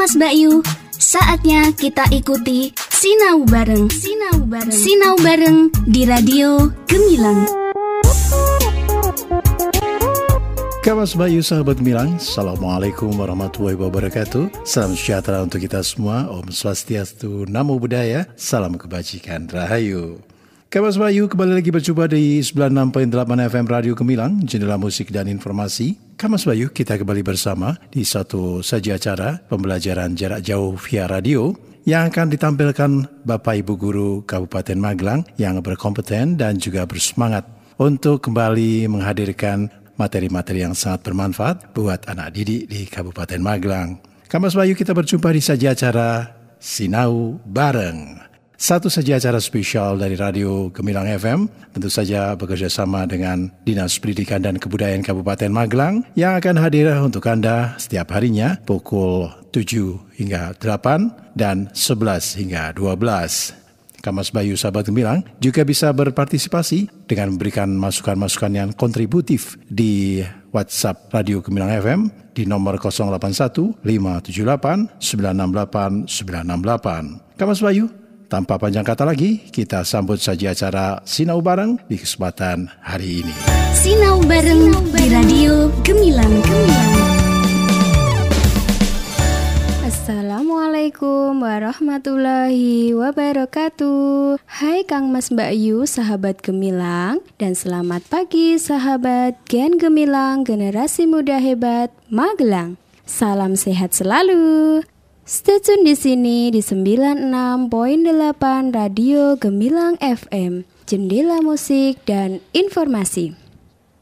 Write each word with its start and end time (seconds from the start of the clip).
Mas 0.00 0.16
Bayu, 0.16 0.64
saatnya 0.96 1.76
kita 1.76 2.08
ikuti 2.08 2.72
Sinau 2.88 3.44
Bareng. 3.44 3.84
Sinau 3.92 4.48
Bareng. 4.48 4.72
Sinau 4.72 5.12
Bareng 5.20 5.68
di 5.84 6.08
Radio 6.08 6.72
Gemilang. 6.88 7.44
Kamas 10.80 11.12
Bayu 11.12 11.44
sahabat 11.44 11.84
Gemilang, 11.84 12.16
Assalamualaikum 12.16 13.12
warahmatullahi 13.12 13.76
wabarakatuh 13.76 14.64
Salam 14.64 14.96
sejahtera 14.96 15.44
untuk 15.44 15.60
kita 15.60 15.84
semua 15.84 16.32
Om 16.32 16.48
Swastiastu, 16.48 17.44
Namo 17.44 17.76
Buddhaya 17.76 18.24
Salam 18.40 18.80
kebajikan, 18.80 19.52
Rahayu 19.52 20.24
Kamas 20.70 21.02
Bayu 21.02 21.26
kembali 21.26 21.58
lagi 21.58 21.74
berjumpa 21.74 22.06
di 22.06 22.38
96.8 22.46 23.10
FM 23.26 23.66
Radio 23.66 23.98
Gemilang 23.98 24.38
Jendela 24.46 24.78
musik 24.78 25.10
dan 25.10 25.26
informasi 25.26 25.98
Kamas 26.14 26.46
Bayu 26.46 26.70
kita 26.70 26.94
kembali 26.94 27.26
bersama 27.26 27.74
di 27.90 28.06
satu 28.06 28.62
saja 28.62 28.94
acara 28.94 29.42
Pembelajaran 29.50 30.14
jarak 30.14 30.46
jauh 30.46 30.78
via 30.78 31.10
radio 31.10 31.58
yang 31.82 32.06
akan 32.06 32.30
ditampilkan 32.30 32.90
Bapak 33.26 33.66
Ibu 33.66 33.74
Guru 33.74 34.10
Kabupaten 34.22 34.78
Magelang 34.78 35.26
yang 35.42 35.58
berkompeten 35.58 36.38
dan 36.38 36.62
juga 36.62 36.86
bersemangat 36.86 37.50
untuk 37.74 38.22
kembali 38.30 38.86
menghadirkan 38.86 39.74
materi-materi 39.98 40.62
yang 40.62 40.78
sangat 40.78 41.02
bermanfaat 41.02 41.74
buat 41.74 42.06
anak 42.06 42.38
didik 42.38 42.70
di 42.70 42.86
Kabupaten 42.86 43.42
Magelang. 43.42 43.98
Kamas 44.30 44.54
Bayu 44.54 44.78
kita 44.78 44.94
berjumpa 44.94 45.34
di 45.34 45.42
saja 45.42 45.74
acara 45.74 46.30
Sinau 46.62 47.42
Bareng. 47.42 48.29
Satu 48.60 48.92
saja 48.92 49.16
acara 49.16 49.40
spesial 49.40 49.96
dari 49.96 50.20
Radio 50.20 50.68
Gemilang 50.68 51.08
FM, 51.08 51.48
tentu 51.72 51.88
saja 51.88 52.36
bekerja 52.36 52.68
sama 52.68 53.08
dengan 53.08 53.48
Dinas 53.64 53.96
Pendidikan 53.96 54.44
dan 54.44 54.60
Kebudayaan 54.60 55.00
Kabupaten 55.00 55.48
Magelang 55.48 56.04
yang 56.12 56.36
akan 56.36 56.60
hadir 56.60 56.92
untuk 57.00 57.24
Anda 57.24 57.72
setiap 57.80 58.12
harinya 58.12 58.60
pukul 58.68 59.32
7 59.56 60.12
hingga 60.12 60.52
8 60.60 61.32
dan 61.32 61.72
11 61.72 62.36
hingga 62.36 62.76
12. 62.76 64.04
Kamas 64.04 64.28
Bayu 64.28 64.60
Sahabat 64.60 64.92
Gemilang 64.92 65.24
juga 65.40 65.64
bisa 65.64 65.88
berpartisipasi 65.96 67.08
dengan 67.08 67.32
memberikan 67.32 67.72
masukan-masukan 67.80 68.52
yang 68.52 68.70
kontributif 68.76 69.56
di 69.72 70.20
WhatsApp 70.52 71.08
Radio 71.16 71.40
Gemilang 71.40 71.72
FM 71.80 72.00
di 72.36 72.44
nomor 72.44 72.76
081 72.76 73.80
578 73.80 75.00
968 75.00 76.12
968. 76.12 77.40
Kamas 77.40 77.64
Bayu, 77.64 77.88
tanpa 78.30 78.54
panjang 78.62 78.86
kata 78.86 79.02
lagi, 79.02 79.42
kita 79.50 79.82
sambut 79.82 80.22
saja 80.22 80.54
acara 80.54 81.02
Sinau 81.02 81.42
Bareng 81.42 81.82
di 81.90 81.98
kesempatan 81.98 82.70
hari 82.78 83.26
ini. 83.26 83.34
Sinau 83.74 84.22
Bareng 84.22 84.70
di 84.94 85.04
Radio 85.10 85.74
Gemilang. 85.82 86.30
Gemilang. 86.30 87.00
Assalamualaikum 90.10 91.38
warahmatullahi 91.38 92.96
wabarakatuh 92.98 94.42
Hai 94.42 94.82
Kang 94.82 95.14
Mas 95.14 95.30
Mbak 95.30 95.52
Yu, 95.54 95.86
sahabat 95.86 96.42
Gemilang 96.42 97.22
Dan 97.38 97.54
selamat 97.54 98.02
pagi 98.10 98.58
sahabat 98.58 99.38
Gen 99.46 99.78
Gemilang 99.78 100.42
Generasi 100.42 101.06
Muda 101.06 101.38
Hebat 101.38 101.94
Magelang 102.10 102.74
Salam 103.06 103.54
sehat 103.54 103.94
selalu 103.94 104.82
Stay 105.30 105.62
tune 105.62 105.86
di 105.86 105.94
sini 105.94 106.50
di 106.50 106.58
96.8 106.58 107.30
Radio 108.74 109.38
Gemilang 109.38 109.94
FM 110.02 110.66
Jendela 110.90 111.38
musik 111.38 112.02
dan 112.02 112.42
informasi 112.50 113.38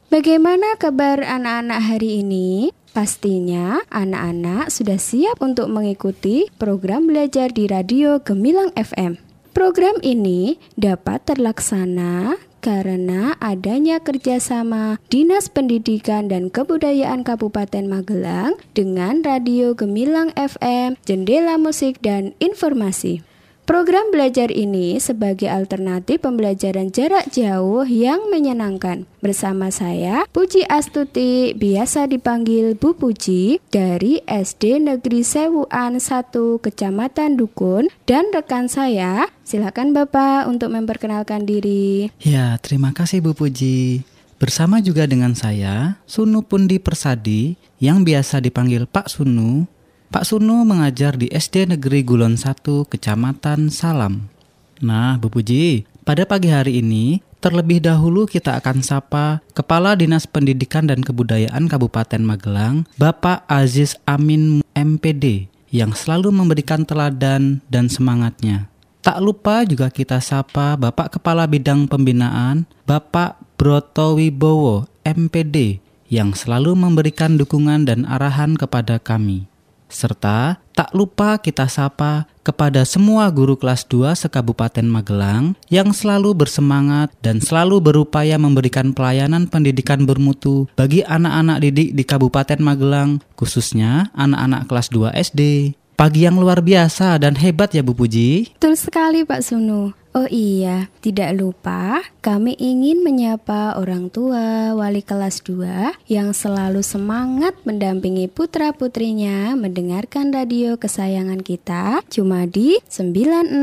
Bagaimana 0.09 0.81
kabar 0.81 1.21
anak-anak 1.21 1.85
hari 1.85 2.25
ini? 2.25 2.73
Pastinya 2.97 3.85
anak-anak 3.93 4.73
sudah 4.73 4.97
siap 4.97 5.37
untuk 5.45 5.69
mengikuti 5.69 6.49
program 6.57 7.05
belajar 7.05 7.53
di 7.53 7.69
Radio 7.69 8.25
Gemilang 8.25 8.73
FM. 8.73 9.21
Program 9.53 10.01
ini 10.01 10.57
dapat 10.81 11.29
terlaksana 11.29 12.41
karena 12.65 13.39
adanya 13.39 14.03
kerjasama 14.03 14.99
Dinas 15.13 15.53
Pendidikan 15.53 16.27
dan 16.27 16.49
Kebudayaan 16.49 17.23
Kabupaten 17.23 17.85
Magelang 17.87 18.57
dengan 18.73 19.21
Radio 19.23 19.77
Gemilang 19.77 20.35
FM, 20.35 20.99
Jendela 21.07 21.61
Musik 21.61 22.01
dan 22.03 22.35
Informasi. 22.43 23.28
Program 23.69 24.09
belajar 24.09 24.49
ini 24.49 24.97
sebagai 24.97 25.45
alternatif 25.45 26.25
pembelajaran 26.25 26.89
jarak 26.89 27.29
jauh 27.29 27.85
yang 27.85 28.33
menyenangkan. 28.33 29.05
Bersama 29.21 29.69
saya, 29.69 30.25
Puji 30.33 30.65
Astuti, 30.65 31.53
biasa 31.53 32.09
dipanggil 32.09 32.81
Bu 32.81 32.97
Puji, 32.97 33.61
dari 33.69 34.25
SD 34.25 34.81
Negeri 34.81 35.21
Sewuan 35.21 36.01
1, 36.01 36.33
Kecamatan 36.65 37.37
Dukun, 37.37 37.93
dan 38.09 38.33
rekan 38.33 38.73
saya, 38.73 39.29
silakan 39.45 39.93
Bapak 39.93 40.49
untuk 40.49 40.73
memperkenalkan 40.73 41.45
diri. 41.45 42.09
Ya, 42.25 42.57
terima 42.65 42.97
kasih 42.97 43.21
Bu 43.21 43.37
Puji. 43.37 44.01
Bersama 44.41 44.81
juga 44.81 45.05
dengan 45.05 45.37
saya, 45.37 46.01
Sunu 46.09 46.41
Pundi 46.41 46.81
Persadi, 46.81 47.61
yang 47.85 48.01
biasa 48.01 48.41
dipanggil 48.41 48.89
Pak 48.89 49.13
Sunu, 49.13 49.69
Pak 50.09 50.25
Sunu 50.25 50.65
mengajar 50.65 51.21
di 51.21 51.29
SD 51.29 51.69
Negeri 51.69 52.01
Gulon 52.01 52.41
1, 52.41 52.65
Kecamatan 52.89 53.69
Salam. 53.69 54.33
Nah, 54.81 55.21
Bu 55.21 55.29
Puji, 55.29 55.85
pada 56.09 56.25
pagi 56.25 56.49
hari 56.49 56.81
ini 56.81 57.21
terlebih 57.45 57.85
dahulu 57.85 58.25
kita 58.25 58.57
akan 58.57 58.81
sapa 58.81 59.45
Kepala 59.53 59.93
Dinas 60.01 60.25
Pendidikan 60.25 60.89
dan 60.89 61.05
Kebudayaan 61.05 61.69
Kabupaten 61.69 62.25
Magelang, 62.25 62.89
Bapak 62.97 63.45
Aziz 63.53 64.01
Amin 64.09 64.65
MPD, 64.73 65.53
yang 65.77 65.93
selalu 65.93 66.33
memberikan 66.33 66.89
teladan 66.89 67.61
dan 67.69 67.93
semangatnya. 67.93 68.73
Tak 69.05 69.21
lupa 69.21 69.69
juga 69.69 69.93
kita 69.93 70.25
sapa 70.25 70.81
Bapak 70.81 71.21
Kepala 71.21 71.45
Bidang 71.45 71.85
Pembinaan, 71.85 72.65
Bapak 72.89 73.37
Broto 73.61 74.17
Wibowo 74.17 74.89
MPD, 75.05 75.85
yang 76.09 76.33
selalu 76.33 76.73
memberikan 76.73 77.37
dukungan 77.37 77.85
dan 77.85 78.09
arahan 78.09 78.57
kepada 78.57 78.97
kami. 78.97 79.48
Serta 79.89 80.61
tak 80.77 80.93
lupa 80.93 81.41
kita 81.41 81.65
sapa 81.65 82.29
kepada 82.45 82.85
semua 82.85 83.25
guru 83.33 83.57
kelas 83.57 83.89
2 83.89 84.13
sekabupaten 84.15 84.85
Magelang 84.85 85.57
yang 85.73 85.97
selalu 85.97 86.37
bersemangat 86.37 87.09
dan 87.25 87.41
selalu 87.41 87.81
berupaya 87.81 88.37
memberikan 88.37 88.93
pelayanan 88.93 89.49
pendidikan 89.49 90.05
bermutu 90.05 90.69
bagi 90.77 91.01
anak-anak 91.09 91.65
didik 91.65 91.97
di 91.97 92.05
Kabupaten 92.05 92.61
Magelang, 92.61 93.25
khususnya 93.35 94.13
anak-anak 94.13 94.69
kelas 94.69 94.89
2 94.93 95.13
SD. 95.17 95.73
Pagi 95.99 96.31
yang 96.31 96.39
luar 96.39 96.63
biasa 96.63 97.19
dan 97.19 97.35
hebat 97.35 97.75
ya 97.75 97.83
Bu 97.83 97.91
Puji. 97.91 98.55
Betul 98.55 98.79
sekali 98.79 99.27
Pak 99.27 99.43
Sunu. 99.43 99.91
Oh 100.19 100.27
iya, 100.35 100.91
tidak 100.99 101.39
lupa 101.39 102.03
kami 102.27 102.59
ingin 102.59 103.07
menyapa 103.07 103.79
orang 103.79 104.11
tua 104.11 104.75
wali 104.75 104.99
kelas 104.99 105.47
2 105.47 106.11
yang 106.11 106.35
selalu 106.35 106.83
semangat 106.83 107.55
mendampingi 107.63 108.27
putra-putrinya 108.27 109.55
mendengarkan 109.55 110.35
radio 110.35 110.75
kesayangan 110.75 111.39
kita 111.39 112.03
cuma 112.11 112.51
di 112.51 112.83
96.8 112.91 113.63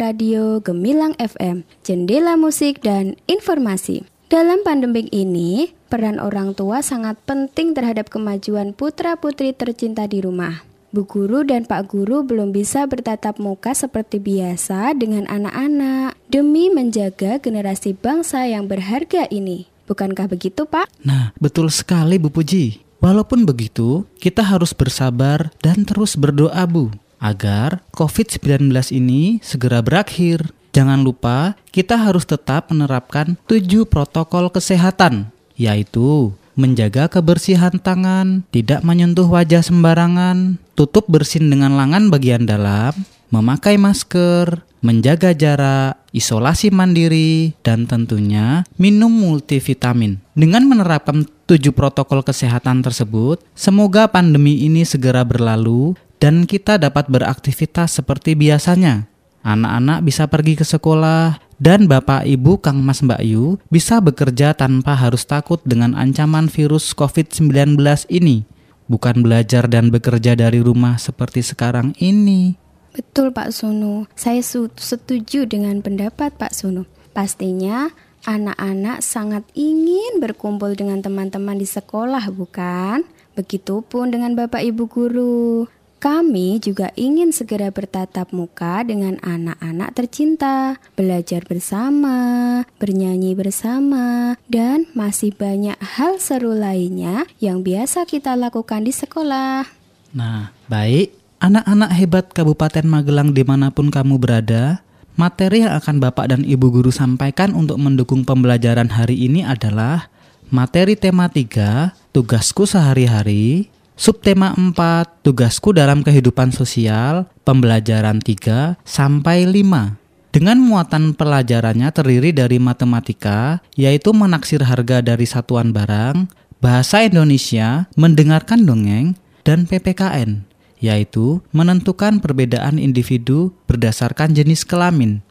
Radio 0.00 0.64
Gemilang 0.64 1.12
FM, 1.20 1.68
Jendela 1.84 2.40
Musik 2.40 2.80
dan 2.80 3.12
Informasi. 3.28 4.08
Dalam 4.32 4.64
pandemik 4.64 5.12
ini, 5.12 5.76
peran 5.92 6.24
orang 6.24 6.56
tua 6.56 6.80
sangat 6.80 7.20
penting 7.28 7.76
terhadap 7.76 8.08
kemajuan 8.08 8.72
putra-putri 8.72 9.52
tercinta 9.52 10.08
di 10.08 10.24
rumah. 10.24 10.64
Bu 10.88 11.04
guru 11.04 11.44
dan 11.44 11.68
Pak 11.68 11.92
guru 11.92 12.24
belum 12.24 12.48
bisa 12.48 12.88
bertatap 12.88 13.36
muka 13.36 13.76
seperti 13.76 14.16
biasa 14.16 14.96
dengan 14.96 15.28
anak-anak 15.28 16.16
demi 16.32 16.72
menjaga 16.72 17.36
generasi 17.36 17.92
bangsa 17.92 18.48
yang 18.48 18.64
berharga 18.64 19.28
ini. 19.28 19.68
Bukankah 19.84 20.32
begitu, 20.32 20.64
Pak? 20.64 20.88
Nah, 21.04 21.36
betul 21.36 21.68
sekali 21.68 22.16
Bu 22.16 22.32
Puji. 22.32 22.80
Walaupun 23.04 23.44
begitu, 23.44 24.08
kita 24.16 24.40
harus 24.40 24.72
bersabar 24.72 25.52
dan 25.60 25.84
terus 25.84 26.16
berdoa, 26.16 26.64
Bu, 26.64 26.88
agar 27.20 27.84
COVID-19 27.92 28.72
ini 28.88 29.44
segera 29.44 29.84
berakhir. 29.84 30.56
Jangan 30.72 31.04
lupa, 31.04 31.52
kita 31.68 32.00
harus 32.00 32.24
tetap 32.24 32.72
menerapkan 32.72 33.36
tujuh 33.44 33.84
protokol 33.84 34.48
kesehatan, 34.48 35.28
yaitu 35.52 36.32
menjaga 36.58 37.06
kebersihan 37.06 37.78
tangan, 37.78 38.42
tidak 38.50 38.82
menyentuh 38.82 39.30
wajah 39.30 39.62
sembarangan, 39.62 40.58
tutup 40.74 41.06
bersin 41.06 41.46
dengan 41.46 41.78
lengan 41.78 42.10
bagian 42.10 42.50
dalam, 42.50 42.90
memakai 43.30 43.78
masker, 43.78 44.66
menjaga 44.82 45.30
jarak, 45.38 46.02
isolasi 46.10 46.74
mandiri, 46.74 47.54
dan 47.62 47.86
tentunya 47.86 48.66
minum 48.74 49.14
multivitamin. 49.14 50.18
Dengan 50.34 50.66
menerapkan 50.66 51.22
tujuh 51.46 51.70
protokol 51.70 52.26
kesehatan 52.26 52.82
tersebut, 52.82 53.38
semoga 53.54 54.10
pandemi 54.10 54.66
ini 54.66 54.82
segera 54.82 55.22
berlalu 55.22 55.94
dan 56.18 56.42
kita 56.42 56.82
dapat 56.82 57.06
beraktivitas 57.06 58.02
seperti 58.02 58.34
biasanya. 58.34 59.06
Anak-anak 59.46 60.02
bisa 60.02 60.26
pergi 60.26 60.58
ke 60.58 60.66
sekolah, 60.66 61.38
dan 61.58 61.90
Bapak 61.90 62.22
Ibu 62.24 62.62
Kang 62.62 62.80
Mas 62.80 63.02
Mbak 63.02 63.22
Yu 63.26 63.58
bisa 63.68 63.98
bekerja 63.98 64.54
tanpa 64.54 64.94
harus 64.94 65.26
takut 65.26 65.58
dengan 65.66 65.92
ancaman 65.98 66.46
virus 66.46 66.94
COVID-19 66.94 67.78
ini. 68.08 68.46
bukan 68.88 69.20
belajar 69.20 69.68
dan 69.68 69.92
bekerja 69.92 70.32
dari 70.32 70.64
rumah 70.64 70.96
seperti 70.96 71.44
sekarang 71.44 71.92
ini. 72.00 72.56
Betul 72.96 73.36
Pak 73.36 73.52
Sunu, 73.52 74.08
saya 74.16 74.40
setuju 74.40 75.44
dengan 75.44 75.84
pendapat 75.84 76.32
Pak 76.34 76.56
Sunu. 76.56 76.88
Pastinya 77.12 77.92
anak-anak 78.24 79.04
sangat 79.04 79.44
ingin 79.52 80.24
berkumpul 80.24 80.72
dengan 80.72 81.04
teman-teman 81.04 81.60
di 81.60 81.68
sekolah, 81.68 82.32
bukan? 82.32 83.04
Begitupun 83.36 84.10
dengan 84.10 84.34
Bapak 84.34 84.64
Ibu 84.64 84.88
guru. 84.88 85.68
Kami 85.98 86.62
juga 86.62 86.94
ingin 86.94 87.34
segera 87.34 87.74
bertatap 87.74 88.30
muka 88.30 88.86
dengan 88.86 89.18
anak-anak 89.18 89.98
tercinta, 89.98 90.78
belajar 90.94 91.42
bersama, 91.42 92.62
bernyanyi 92.78 93.34
bersama, 93.34 94.38
dan 94.46 94.86
masih 94.94 95.34
banyak 95.34 95.74
hal 95.82 96.22
seru 96.22 96.54
lainnya 96.54 97.26
yang 97.42 97.66
biasa 97.66 98.06
kita 98.06 98.38
lakukan 98.38 98.86
di 98.86 98.94
sekolah. 98.94 99.66
Nah, 100.14 100.54
baik. 100.70 101.18
Anak-anak 101.42 101.90
hebat 101.94 102.26
Kabupaten 102.30 102.86
Magelang 102.86 103.34
di 103.34 103.42
mana 103.42 103.74
pun 103.74 103.90
kamu 103.90 104.22
berada, 104.22 104.82
materi 105.18 105.66
yang 105.66 105.74
akan 105.82 105.98
Bapak 105.98 106.30
dan 106.30 106.46
Ibu 106.46 106.78
Guru 106.78 106.94
sampaikan 106.94 107.58
untuk 107.58 107.78
mendukung 107.78 108.22
pembelajaran 108.22 108.90
hari 108.90 109.26
ini 109.26 109.42
adalah 109.42 110.10
materi 110.50 110.94
tema 110.94 111.26
3, 111.26 111.94
tugasku 112.14 112.66
sehari-hari, 112.66 113.70
Subtema 113.98 114.54
4, 114.54 115.26
tugasku 115.26 115.74
dalam 115.74 116.06
kehidupan 116.06 116.54
sosial, 116.54 117.26
pembelajaran 117.42 118.22
3 118.22 118.78
sampai 118.86 119.42
5. 119.42 119.98
Dengan 120.30 120.62
muatan 120.62 121.18
pelajarannya 121.18 121.90
terdiri 121.90 122.30
dari 122.30 122.62
matematika, 122.62 123.58
yaitu 123.74 124.14
menaksir 124.14 124.62
harga 124.62 125.02
dari 125.02 125.26
satuan 125.26 125.74
barang, 125.74 126.30
bahasa 126.62 127.02
Indonesia, 127.02 127.90
mendengarkan 127.98 128.62
dongeng, 128.62 129.18
dan 129.42 129.66
PPKN, 129.66 130.46
yaitu 130.78 131.42
menentukan 131.50 132.22
perbedaan 132.22 132.78
individu 132.78 133.50
berdasarkan 133.66 134.30
jenis 134.30 134.62
kelamin. 134.62 135.26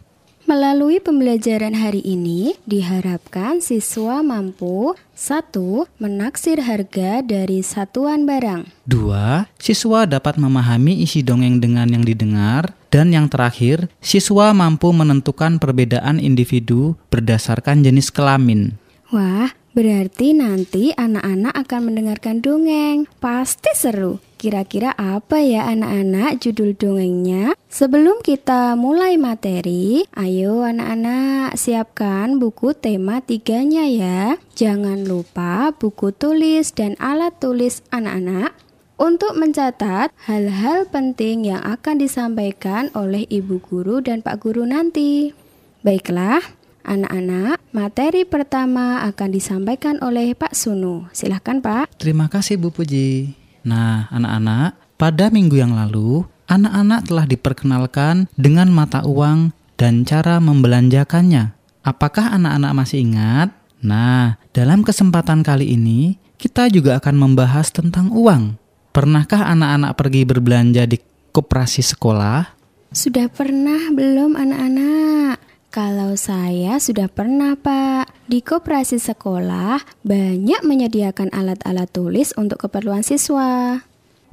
Melalui 0.48 1.04
pembelajaran 1.04 1.76
hari 1.76 2.00
ini, 2.08 2.56
diharapkan 2.64 3.60
siswa 3.60 4.24
mampu 4.24 4.96
satu, 5.12 5.92
Menaksir 6.00 6.64
harga 6.64 7.20
dari 7.20 7.60
satuan 7.60 8.24
barang. 8.24 8.64
Dua, 8.88 9.52
Siswa 9.60 10.08
dapat 10.08 10.40
memahami 10.40 11.04
isi 11.04 11.20
dongeng 11.20 11.60
dengan 11.60 11.92
yang 11.92 12.08
didengar. 12.08 12.72
Dan 12.88 13.12
yang 13.12 13.28
terakhir, 13.28 13.92
siswa 14.00 14.56
mampu 14.56 14.96
menentukan 14.96 15.60
perbedaan 15.60 16.16
individu 16.16 16.96
berdasarkan 17.12 17.84
jenis 17.84 18.08
kelamin. 18.08 18.80
Wah, 19.12 19.52
berarti 19.76 20.32
nanti 20.32 20.96
anak-anak 20.96 21.60
akan 21.60 21.92
mendengarkan 21.92 22.40
dongeng. 22.40 23.04
Pasti 23.20 23.76
seru 23.76 24.24
Kira-kira 24.38 24.94
apa 24.94 25.42
ya 25.42 25.66
anak-anak 25.66 26.38
judul 26.46 26.78
dongengnya? 26.78 27.58
Sebelum 27.74 28.22
kita 28.22 28.78
mulai 28.78 29.18
materi, 29.18 30.06
ayo 30.14 30.62
anak-anak 30.62 31.58
siapkan 31.58 32.38
buku 32.38 32.78
tema 32.78 33.18
tiganya 33.18 33.90
ya. 33.90 34.38
Jangan 34.54 35.10
lupa 35.10 35.74
buku 35.74 36.14
tulis 36.14 36.70
dan 36.70 36.94
alat 37.02 37.34
tulis 37.42 37.82
anak-anak 37.90 38.54
untuk 39.02 39.34
mencatat 39.34 40.14
hal-hal 40.30 40.86
penting 40.86 41.50
yang 41.50 41.66
akan 41.66 41.98
disampaikan 41.98 42.94
oleh 42.94 43.26
ibu 43.34 43.58
guru 43.58 44.06
dan 44.06 44.22
pak 44.22 44.38
guru 44.38 44.70
nanti. 44.70 45.34
Baiklah, 45.82 46.46
anak-anak, 46.86 47.58
materi 47.74 48.22
pertama 48.22 49.02
akan 49.10 49.30
disampaikan 49.34 49.98
oleh 50.06 50.38
Pak 50.38 50.54
Sunu. 50.54 51.10
Silahkan 51.10 51.58
Pak. 51.58 51.98
Terima 51.98 52.30
kasih 52.30 52.62
Bu 52.62 52.70
Puji. 52.70 53.47
Nah, 53.68 54.08
anak-anak, 54.16 54.80
pada 54.96 55.28
minggu 55.28 55.60
yang 55.60 55.76
lalu, 55.76 56.24
anak-anak 56.48 57.04
telah 57.04 57.26
diperkenalkan 57.28 58.32
dengan 58.40 58.72
mata 58.72 59.04
uang 59.04 59.52
dan 59.76 60.08
cara 60.08 60.40
membelanjakannya. 60.40 61.52
Apakah 61.84 62.32
anak-anak 62.32 62.72
masih 62.72 63.04
ingat? 63.04 63.52
Nah, 63.84 64.40
dalam 64.56 64.88
kesempatan 64.88 65.44
kali 65.44 65.76
ini, 65.76 66.16
kita 66.40 66.72
juga 66.72 66.96
akan 67.04 67.16
membahas 67.20 67.68
tentang 67.76 68.08
uang. 68.16 68.56
Pernahkah 68.96 69.52
anak-anak 69.52 70.00
pergi 70.00 70.24
berbelanja 70.24 70.88
di 70.88 70.98
koperasi 71.36 71.84
sekolah? 71.84 72.56
Sudah 72.96 73.28
pernah 73.28 73.92
belum 73.92 74.34
anak-anak? 74.34 75.47
Kalau 75.68 76.16
saya 76.16 76.80
sudah 76.80 77.12
pernah, 77.12 77.60
Pak. 77.60 78.08
Di 78.28 78.44
koperasi 78.44 79.00
sekolah 79.00 79.80
banyak 80.04 80.62
menyediakan 80.68 81.32
alat-alat 81.32 81.88
tulis 81.92 82.36
untuk 82.36 82.68
keperluan 82.68 83.04
siswa. 83.04 83.84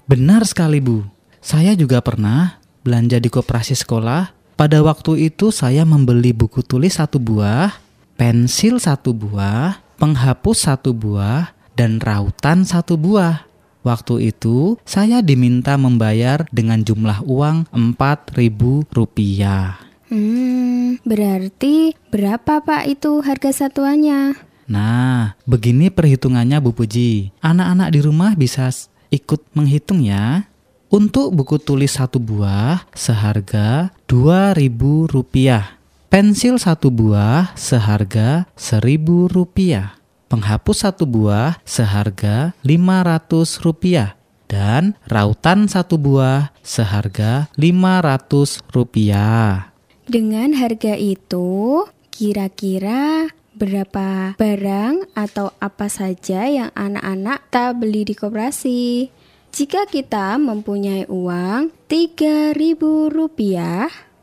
Benar 0.06 0.42
sekali, 0.46 0.82
Bu. 0.82 1.06
Saya 1.38 1.78
juga 1.78 2.02
pernah 2.02 2.58
belanja 2.82 3.19
di 3.19 3.31
koperasi 3.31 3.78
sekolah. 3.78 4.34
Pada 4.54 4.78
waktu 4.86 5.31
itu 5.31 5.50
saya 5.50 5.82
membeli 5.82 6.31
buku 6.31 6.62
tulis 6.62 7.02
satu 7.02 7.19
buah, 7.19 7.75
pensil 8.14 8.78
satu 8.78 9.10
buah, 9.10 9.82
penghapus 9.98 10.70
satu 10.70 10.94
buah, 10.94 11.50
dan 11.75 11.98
rautan 11.98 12.62
satu 12.62 12.94
buah. 12.94 13.50
Waktu 13.84 14.32
itu 14.32 14.80
saya 14.88 15.20
diminta 15.20 15.76
membayar 15.76 16.48
dengan 16.48 16.80
jumlah 16.80 17.20
uang 17.26 17.69
Rp4.000. 17.69 19.76
Hmm, 20.14 21.02
berarti 21.02 21.99
berapa 22.14 22.62
Pak 22.62 22.87
itu 22.87 23.19
harga 23.19 23.66
satuannya? 23.66 24.38
Nah, 24.70 25.34
begini 25.43 25.90
perhitungannya 25.90 26.62
Bu 26.62 26.70
Puji. 26.70 27.34
Anak-anak 27.43 27.90
di 27.90 27.99
rumah 27.99 28.38
bisa 28.38 28.70
ikut 29.11 29.43
menghitung 29.58 30.06
ya. 30.06 30.46
Untuk 30.87 31.34
buku 31.34 31.58
tulis 31.58 31.99
satu 31.99 32.22
buah 32.22 32.87
seharga 32.94 33.90
Rp2.000. 34.06 35.66
Pensil 36.06 36.62
satu 36.62 36.94
buah 36.94 37.50
seharga 37.58 38.46
Rp1.000. 38.55 39.99
Penghapus 40.31 40.87
satu 40.87 41.11
buah 41.11 41.58
seharga 41.66 42.55
Rp500 42.62 44.14
dan 44.46 44.94
rautan 45.11 45.66
satu 45.66 45.99
buah 45.99 46.55
seharga 46.62 47.50
Rp500. 47.58 49.74
Dengan 50.04 50.52
harga 50.52 51.00
itu, 51.00 51.80
kira-kira 52.12 53.32
berapa 53.56 54.36
barang 54.36 55.16
atau 55.16 55.48
apa 55.56 55.88
saja 55.88 56.44
yang 56.44 56.68
anak-anak 56.76 57.48
tak 57.48 57.80
beli 57.80 58.04
di 58.04 58.12
koperasi? 58.12 59.08
Jika 59.54 59.88
kita 59.88 60.36
mempunyai 60.36 61.08
uang 61.08 61.72
Rp3.000, 61.88 62.82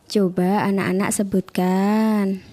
coba 0.06 0.50
anak-anak 0.70 1.10
sebutkan. 1.16 2.46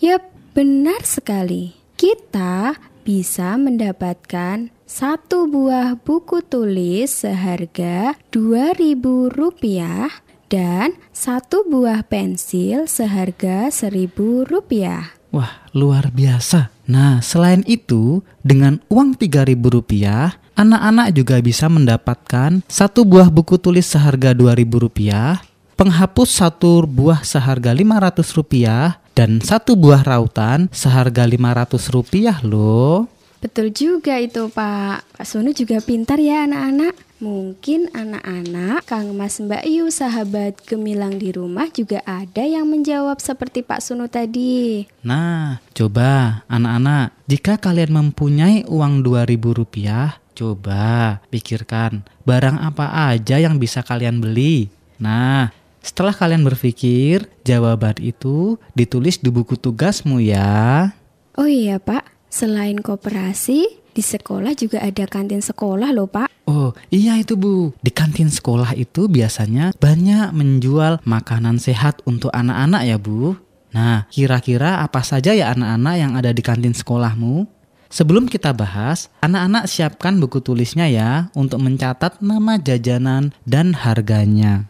Yap, 0.00 0.30
benar 0.56 1.04
sekali. 1.04 1.76
Kita 1.98 2.78
bisa 3.04 3.58
mendapatkan 3.58 4.72
satu 4.88 5.50
buah 5.50 6.00
buku 6.00 6.40
tulis 6.46 7.12
seharga 7.12 8.16
Rp2.000 8.32 10.27
dan 10.48 10.96
satu 11.12 11.68
buah 11.68 12.04
pensil 12.08 12.88
seharga 12.88 13.68
seribu 13.68 14.48
rupiah. 14.48 15.12
Wah, 15.28 15.60
luar 15.76 16.08
biasa. 16.08 16.72
Nah, 16.88 17.20
selain 17.20 17.60
itu, 17.68 18.24
dengan 18.40 18.80
uang 18.88 19.20
tiga 19.20 19.44
ribu 19.44 19.68
rupiah, 19.68 20.40
anak-anak 20.56 21.12
juga 21.12 21.36
bisa 21.44 21.68
mendapatkan 21.68 22.64
satu 22.64 23.04
buah 23.04 23.28
buku 23.28 23.60
tulis 23.60 23.84
seharga 23.84 24.32
dua 24.32 24.56
ribu 24.56 24.80
rupiah, 24.80 25.44
penghapus 25.76 26.40
satu 26.40 26.88
buah 26.88 27.20
seharga 27.20 27.76
lima 27.76 28.00
ratus 28.00 28.32
rupiah, 28.32 29.04
dan 29.12 29.44
satu 29.44 29.76
buah 29.76 30.00
rautan 30.00 30.72
seharga 30.72 31.28
lima 31.28 31.52
ratus 31.52 31.92
rupiah 31.92 32.40
loh. 32.40 33.04
Betul 33.38 33.70
juga 33.70 34.18
itu 34.18 34.50
Pak. 34.50 35.14
Pak 35.14 35.26
Sunu 35.26 35.54
juga 35.54 35.78
pintar 35.78 36.18
ya 36.18 36.46
anak-anak. 36.46 36.94
Mungkin 37.18 37.90
anak-anak, 37.98 38.86
Kang 38.86 39.10
Mas 39.18 39.42
Mbak 39.42 39.66
Yu, 39.66 39.90
sahabat 39.90 40.54
gemilang 40.62 41.18
di 41.18 41.34
rumah 41.34 41.66
juga 41.66 41.98
ada 42.06 42.46
yang 42.46 42.70
menjawab 42.70 43.18
seperti 43.18 43.66
Pak 43.66 43.82
Sunu 43.82 44.06
tadi. 44.06 44.86
Nah, 45.02 45.58
coba 45.74 46.42
anak-anak, 46.46 47.18
jika 47.26 47.58
kalian 47.58 47.90
mempunyai 47.90 48.62
uang 48.70 49.02
ribu 49.26 49.50
rupiah, 49.50 50.22
coba 50.38 51.18
pikirkan 51.34 52.06
barang 52.22 52.62
apa 52.62 53.10
aja 53.10 53.42
yang 53.42 53.58
bisa 53.58 53.82
kalian 53.82 54.22
beli. 54.22 54.70
Nah, 55.02 55.50
setelah 55.82 56.14
kalian 56.14 56.46
berpikir, 56.46 57.26
jawaban 57.42 57.98
itu 57.98 58.62
ditulis 58.78 59.18
di 59.18 59.30
buku 59.34 59.58
tugasmu 59.58 60.22
ya. 60.22 60.94
Oh 61.34 61.50
iya 61.50 61.82
Pak, 61.82 62.17
selain 62.28 62.80
koperasi, 62.80 63.80
di 63.98 64.02
sekolah 64.04 64.54
juga 64.54 64.78
ada 64.78 65.04
kantin 65.10 65.42
sekolah 65.42 65.90
loh 65.90 66.06
pak. 66.06 66.30
Oh 66.46 66.70
iya 66.88 67.18
itu 67.18 67.34
bu, 67.34 67.74
di 67.82 67.90
kantin 67.90 68.30
sekolah 68.30 68.72
itu 68.78 69.10
biasanya 69.10 69.74
banyak 69.76 70.30
menjual 70.32 71.02
makanan 71.02 71.58
sehat 71.58 72.00
untuk 72.06 72.30
anak-anak 72.30 72.86
ya 72.86 72.96
bu. 72.96 73.34
Nah 73.74 74.06
kira-kira 74.08 74.80
apa 74.80 75.02
saja 75.02 75.34
ya 75.34 75.50
anak-anak 75.52 75.94
yang 75.98 76.12
ada 76.14 76.30
di 76.30 76.40
kantin 76.40 76.72
sekolahmu? 76.72 77.50
Sebelum 77.88 78.28
kita 78.28 78.52
bahas, 78.52 79.08
anak-anak 79.24 79.64
siapkan 79.64 80.20
buku 80.20 80.44
tulisnya 80.44 80.92
ya 80.92 81.32
untuk 81.32 81.64
mencatat 81.64 82.20
nama 82.20 82.60
jajanan 82.60 83.32
dan 83.48 83.72
harganya. 83.72 84.68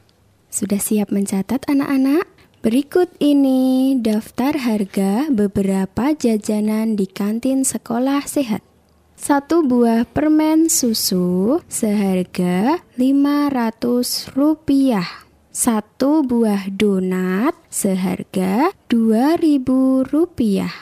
Sudah 0.48 0.78
siap 0.78 1.10
mencatat 1.10 1.66
anak-anak? 1.66 2.37
Berikut 2.58 3.06
ini 3.22 3.94
daftar 4.02 4.58
harga 4.58 5.30
beberapa 5.30 6.10
jajanan 6.10 6.98
di 6.98 7.06
kantin 7.06 7.62
sekolah 7.62 8.26
sehat. 8.26 8.66
Satu 9.14 9.62
buah 9.62 10.02
permen 10.02 10.66
susu 10.66 11.62
seharga 11.70 12.82
500 12.98 14.34
rupiah. 14.34 15.06
Satu 15.54 16.26
buah 16.26 16.66
donat 16.74 17.54
seharga 17.70 18.74
2000 18.90 20.10
rupiah. 20.10 20.74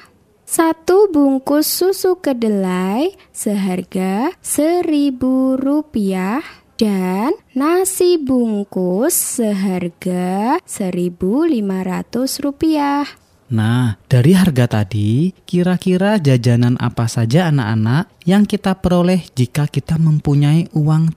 Satu 0.49 1.12
bungkus 1.12 1.68
susu 1.68 2.16
kedelai 2.25 3.12
seharga 3.37 4.33
seribu 4.40 5.61
rupiah 5.61 6.40
dan 6.76 7.33
nasi 7.56 8.21
bungkus 8.21 9.40
seharga 9.40 10.61
seribu 10.68 11.49
lima 11.49 11.80
ratus 11.80 12.40
rupiah. 12.45 13.09
Nah, 13.47 13.97
dari 14.11 14.35
harga 14.35 14.83
tadi, 14.83 15.30
kira-kira 15.47 16.18
jajanan 16.18 16.75
apa 16.83 17.06
saja 17.06 17.49
anak-anak 17.49 18.11
yang 18.26 18.42
kita 18.42 18.75
peroleh 18.76 19.23
jika 19.38 19.71
kita 19.71 19.97
mempunyai 20.02 20.66
uang 20.75 21.14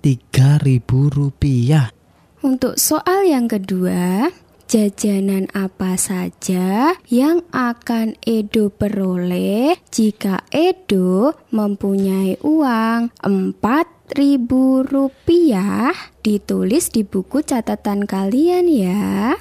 ribu 0.62 1.10
rupiah? 1.10 1.90
Untuk 2.40 2.78
soal 2.78 3.28
yang 3.28 3.50
kedua, 3.50 4.30
jajanan 4.70 5.50
apa 5.58 5.98
saja 5.98 6.94
yang 7.10 7.42
akan 7.50 8.14
Edo 8.22 8.70
peroleh 8.70 9.74
jika 9.90 10.46
Edo 10.54 11.34
mempunyai 11.50 12.38
uang 12.46 13.10
4000 13.26 14.14
rupiah 14.86 15.90
ditulis 16.22 16.94
di 16.94 17.02
buku 17.02 17.42
catatan 17.42 18.06
kalian 18.06 18.70
ya. 18.70 19.34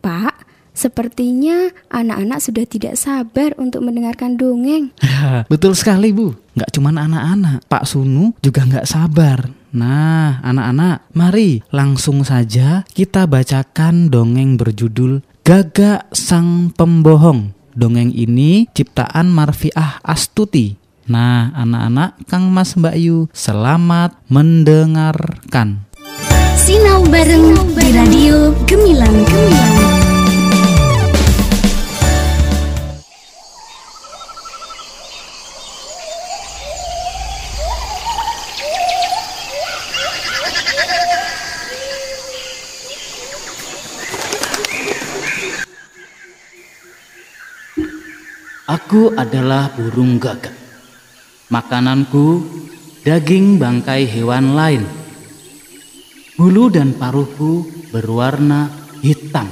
Pak, 0.00 0.56
Sepertinya 0.74 1.70
anak-anak 1.86 2.42
sudah 2.42 2.66
tidak 2.66 2.98
sabar 2.98 3.54
untuk 3.62 3.86
mendengarkan 3.86 4.34
dongeng. 4.34 4.90
Betul 5.52 5.78
sekali 5.78 6.10
Bu, 6.10 6.34
nggak 6.58 6.74
cuma 6.74 6.90
anak-anak, 6.90 7.62
Pak 7.70 7.86
Sunu 7.86 8.34
juga 8.42 8.66
nggak 8.66 8.82
sabar. 8.82 9.63
Nah, 9.74 10.38
anak-anak, 10.46 11.10
mari 11.18 11.58
langsung 11.74 12.22
saja 12.22 12.86
kita 12.94 13.26
bacakan 13.26 14.06
dongeng 14.06 14.54
berjudul 14.54 15.26
Gagak 15.42 16.14
Sang 16.14 16.70
Pembohong. 16.70 17.50
Dongeng 17.74 18.14
ini 18.14 18.70
ciptaan 18.70 19.34
Marfiah 19.34 19.98
Astuti. 20.06 20.78
Nah, 21.10 21.50
anak-anak, 21.58 22.22
Kang 22.30 22.54
Mas 22.54 22.78
Mbak 22.78 22.96
Yu, 23.02 23.26
selamat 23.34 24.14
mendengarkan. 24.30 25.90
Sinau 26.54 27.02
bareng 27.10 27.58
di 27.74 27.88
radio 27.90 28.54
Gemilang 28.70 29.26
Gemilang. 29.26 29.63
Aku 48.94 49.10
adalah 49.18 49.74
burung 49.74 50.22
gagak. 50.22 50.54
Makananku 51.50 52.46
daging 53.02 53.58
bangkai 53.58 54.06
hewan 54.06 54.54
lain. 54.54 54.86
Bulu 56.38 56.70
dan 56.70 56.94
paruhku 56.94 57.66
berwarna 57.90 58.70
hitam. 59.02 59.50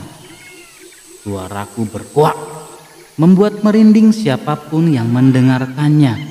Suaraku 1.26 1.90
berkuak, 1.90 2.38
membuat 3.18 3.66
merinding 3.66 4.14
siapa 4.14 4.54
pun 4.54 4.86
yang 4.94 5.10
mendengarkannya. 5.10 6.22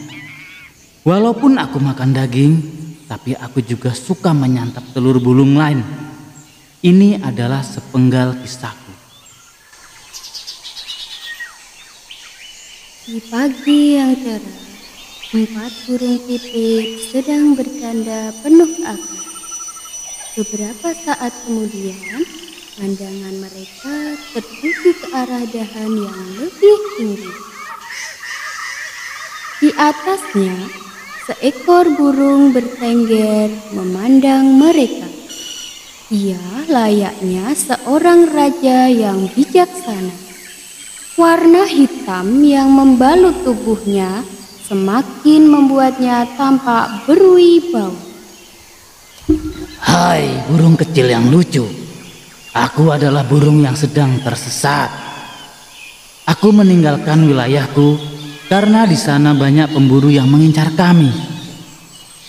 Walaupun 1.04 1.60
aku 1.60 1.84
makan 1.84 2.16
daging, 2.16 2.54
tapi 3.12 3.36
aku 3.36 3.60
juga 3.60 3.92
suka 3.92 4.32
menyantap 4.32 4.88
telur 4.96 5.20
bulung 5.20 5.60
lain. 5.60 5.84
Ini 6.80 7.20
adalah 7.20 7.60
sepenggal 7.60 8.40
kisahku. 8.40 8.81
Di 13.02 13.18
pagi 13.34 13.98
yang 13.98 14.14
cerah, 14.14 14.62
empat 15.34 15.74
burung 15.90 16.22
pipit 16.22 17.02
sedang 17.10 17.58
bercanda 17.58 18.30
penuh 18.46 18.70
akal. 18.86 19.26
Beberapa 20.38 20.94
saat 21.02 21.34
kemudian, 21.42 22.22
pandangan 22.78 23.36
mereka 23.42 24.22
tertuju 24.38 24.90
ke 25.02 25.08
arah 25.18 25.46
dahan 25.50 25.94
yang 25.98 26.22
lebih 26.46 26.78
tinggi. 27.02 27.34
Di 29.66 29.70
atasnya, 29.82 30.70
seekor 31.26 31.90
burung 31.98 32.54
bertengger 32.54 33.50
memandang 33.74 34.62
mereka. 34.62 35.10
Ia 36.14 36.70
layaknya 36.70 37.50
seorang 37.58 38.30
raja 38.30 38.94
yang 38.94 39.26
bijaksana. 39.34 40.31
Warna 41.22 41.70
hitam 41.70 42.42
yang 42.42 42.74
membalut 42.74 43.46
tubuhnya 43.46 44.26
semakin 44.66 45.46
membuatnya 45.46 46.26
tampak 46.34 47.06
berwibawa. 47.06 47.94
Hai 49.86 50.42
burung 50.50 50.74
kecil 50.74 51.14
yang 51.14 51.30
lucu, 51.30 51.62
aku 52.58 52.90
adalah 52.90 53.22
burung 53.22 53.62
yang 53.62 53.78
sedang 53.78 54.18
tersesat. 54.26 54.90
Aku 56.26 56.50
meninggalkan 56.50 57.22
wilayahku 57.30 58.02
karena 58.50 58.90
di 58.90 58.98
sana 58.98 59.38
banyak 59.38 59.78
pemburu 59.78 60.10
yang 60.10 60.26
mengincar 60.26 60.74
kami. 60.74 61.14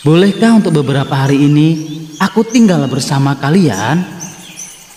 Bolehkah 0.04 0.60
untuk 0.60 0.84
beberapa 0.84 1.16
hari 1.16 1.40
ini 1.40 1.68
aku 2.20 2.44
tinggal 2.44 2.84
bersama 2.92 3.40
kalian? 3.40 4.21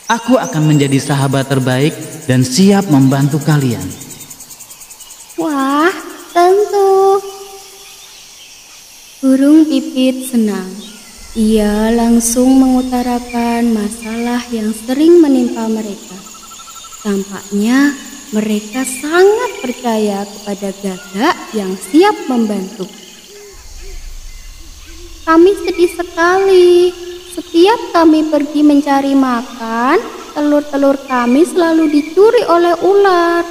Aku 0.06 0.38
akan 0.38 0.70
menjadi 0.70 1.02
sahabat 1.02 1.50
terbaik 1.50 1.98
dan 2.30 2.46
siap 2.46 2.86
membantu 2.94 3.42
kalian. 3.42 3.82
Wah, 5.34 5.90
tentu. 6.30 7.18
Burung 9.26 9.66
pipit 9.66 10.30
senang. 10.30 10.70
Ia 11.34 11.90
langsung 11.90 12.54
mengutarakan 12.54 13.74
masalah 13.74 14.46
yang 14.54 14.70
sering 14.86 15.26
menimpa 15.26 15.66
mereka. 15.66 16.16
Tampaknya 17.02 17.98
mereka 18.30 18.86
sangat 18.86 19.52
percaya 19.66 20.22
kepada 20.22 20.70
gagak 20.86 21.36
yang 21.58 21.74
siap 21.74 22.14
membantu. 22.30 22.86
Kami 25.26 25.52
sedih 25.66 25.92
sekali. 25.98 26.94
Setiap 27.36 27.92
kami 27.92 28.32
pergi 28.32 28.64
mencari 28.64 29.12
makan, 29.12 30.00
telur-telur 30.32 30.96
kami 31.04 31.44
selalu 31.44 31.92
dicuri 31.92 32.48
oleh 32.48 32.80
ular. 32.80 33.44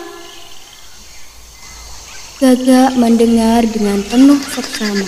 Gagak 2.41 2.97
mendengar 2.97 3.61
dengan 3.69 4.01
penuh 4.09 4.41
seksama 4.41 5.05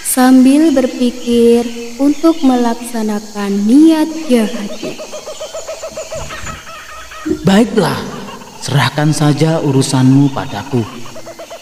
sambil 0.00 0.72
berpikir 0.72 1.68
untuk 2.00 2.40
melaksanakan 2.40 3.68
niat 3.68 4.08
jahatnya. 4.32 4.96
Baiklah, 7.44 8.00
serahkan 8.64 9.12
saja 9.12 9.60
urusanmu 9.60 10.32
padaku. 10.32 10.88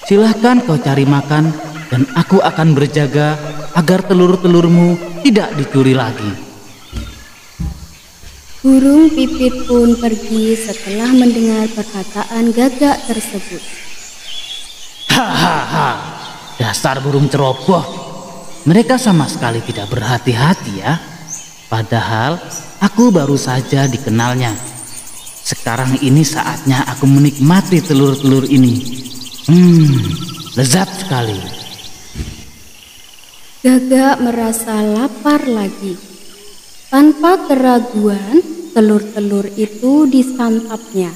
Silahkan 0.07 0.63
kau 0.63 0.79
cari 0.79 1.03
makan 1.03 1.51
dan 1.91 2.07
aku 2.15 2.39
akan 2.39 2.79
berjaga 2.79 3.35
agar 3.75 4.07
telur-telurmu 4.07 5.08
tidak 5.23 5.55
dicuri 5.59 5.95
lagi. 5.95 6.31
Burung 8.59 9.09
pipit 9.15 9.71
pun 9.71 9.95
pergi 9.97 10.59
setelah 10.59 11.15
mendengar 11.15 11.71
perkataan 11.73 12.51
gagak 12.51 12.99
tersebut. 13.07 13.63
Hahaha, 15.15 15.91
dasar 16.59 16.99
burung 16.99 17.31
ceroboh. 17.31 17.87
Mereka 18.67 18.99
sama 18.99 19.31
sekali 19.31 19.63
tidak 19.63 19.89
berhati-hati 19.89 20.73
ya. 20.83 20.99
Padahal 21.71 22.37
aku 22.83 23.15
baru 23.15 23.39
saja 23.39 23.87
dikenalnya. 23.87 24.53
Sekarang 25.49 25.97
ini 26.05 26.21
saatnya 26.27 26.85
aku 26.85 27.09
menikmati 27.09 27.81
telur-telur 27.81 28.45
ini. 28.45 28.85
Hmm, 29.49 29.97
lezat 30.59 30.93
sekali. 31.07 31.58
Gagak 33.59 34.23
merasa 34.23 34.87
lapar 34.87 35.43
lagi. 35.51 35.99
Tanpa 36.95 37.43
keraguan, 37.43 38.39
telur-telur 38.71 39.51
itu 39.59 40.07
disantapnya. 40.07 41.11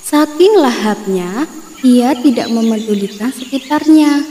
Saking 0.00 0.56
lahapnya, 0.56 1.44
ia 1.84 2.16
tidak 2.16 2.48
memedulikan 2.48 3.28
sekitarnya. 3.28 4.24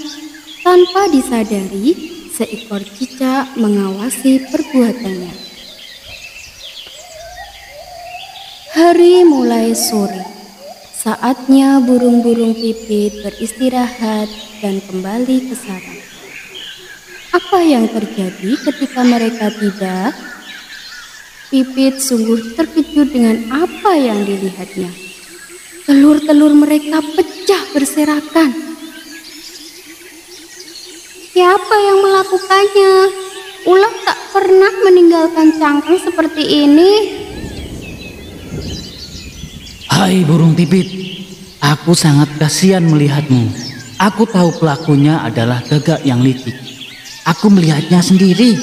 Tanpa 0.66 1.06
disadari, 1.14 1.94
seekor 2.34 2.82
cicak 2.82 3.54
mengawasi 3.54 4.42
perbuatannya. 4.50 5.36
Hari 8.74 9.22
mulai 9.30 9.78
sore. 9.78 10.26
Saatnya 10.98 11.78
burung-burung 11.78 12.58
pipit 12.58 13.22
beristirahat 13.22 14.34
dan 14.66 14.82
kembali 14.82 15.38
ke 15.46 15.54
sarang. 15.54 16.11
Apa 17.32 17.64
yang 17.64 17.88
terjadi 17.88 18.60
ketika 18.60 19.08
mereka 19.08 19.48
tiba? 19.56 20.12
Pipit 21.48 22.04
sungguh 22.04 22.60
terkejut 22.60 23.08
dengan 23.08 23.40
apa 23.56 23.96
yang 23.96 24.28
dilihatnya. 24.28 24.92
Telur-telur 25.88 26.52
mereka 26.52 27.00
pecah 27.00 27.64
berserakan. 27.72 28.52
Siapa 31.32 31.76
yang 31.80 31.98
melakukannya? 32.04 32.94
Ulat 33.64 33.96
tak 34.04 34.20
pernah 34.36 34.72
meninggalkan 34.84 35.56
cangkang 35.56 36.00
seperti 36.04 36.68
ini. 36.68 36.92
Hai 39.88 40.28
burung 40.28 40.52
pipit, 40.52 40.88
aku 41.64 41.96
sangat 41.96 42.28
kasihan 42.36 42.84
melihatmu. 42.84 43.48
Aku 44.00 44.28
tahu 44.28 44.52
pelakunya 44.60 45.24
adalah 45.24 45.64
gagak 45.68 46.04
yang 46.04 46.20
licik. 46.20 46.71
Aku 47.30 47.54
melihatnya 47.54 48.02
sendiri. 48.02 48.58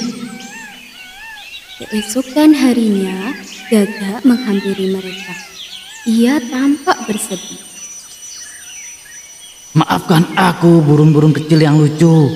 Keesokan 1.79 2.51
harinya, 2.51 3.31
gagak 3.71 4.19
menghampiri 4.27 4.91
mereka. 4.91 5.31
Ia 6.03 6.43
tampak 6.43 7.07
bersedih. 7.07 7.63
Maafkan 9.79 10.27
aku 10.35 10.83
burung-burung 10.83 11.31
kecil 11.31 11.63
yang 11.63 11.79
lucu. 11.79 12.27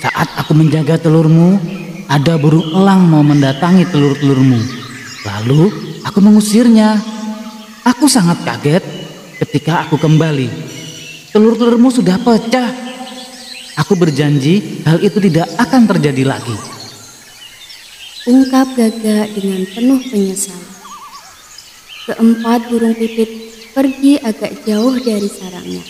Saat 0.00 0.40
aku 0.40 0.56
menjaga 0.56 0.96
telurmu, 0.96 1.60
ada 2.08 2.40
burung 2.40 2.64
elang 2.72 3.04
mau 3.04 3.20
mendatangi 3.20 3.84
telur-telurmu. 3.92 4.56
Lalu 5.28 5.62
aku 6.08 6.18
mengusirnya. 6.24 6.96
Aku 7.84 8.08
sangat 8.08 8.40
kaget 8.44 8.84
ketika 9.44 9.84
aku 9.84 10.00
kembali. 10.00 10.48
Telur-telurmu 11.28 11.92
sudah 11.92 12.16
pecah. 12.16 12.87
Aku 13.78 13.94
berjanji 13.94 14.82
hal 14.82 14.98
itu 14.98 15.22
tidak 15.22 15.46
akan 15.54 15.86
terjadi 15.86 16.26
lagi. 16.26 16.56
Ungkap 18.26 18.74
gagak 18.74 19.30
dengan 19.38 19.62
penuh 19.70 20.02
penyesalan. 20.10 20.74
Keempat 22.10 22.66
burung 22.66 22.96
pipit 22.98 23.54
pergi 23.70 24.18
agak 24.18 24.66
jauh 24.66 24.98
dari 24.98 25.30
sarangnya. 25.30 25.84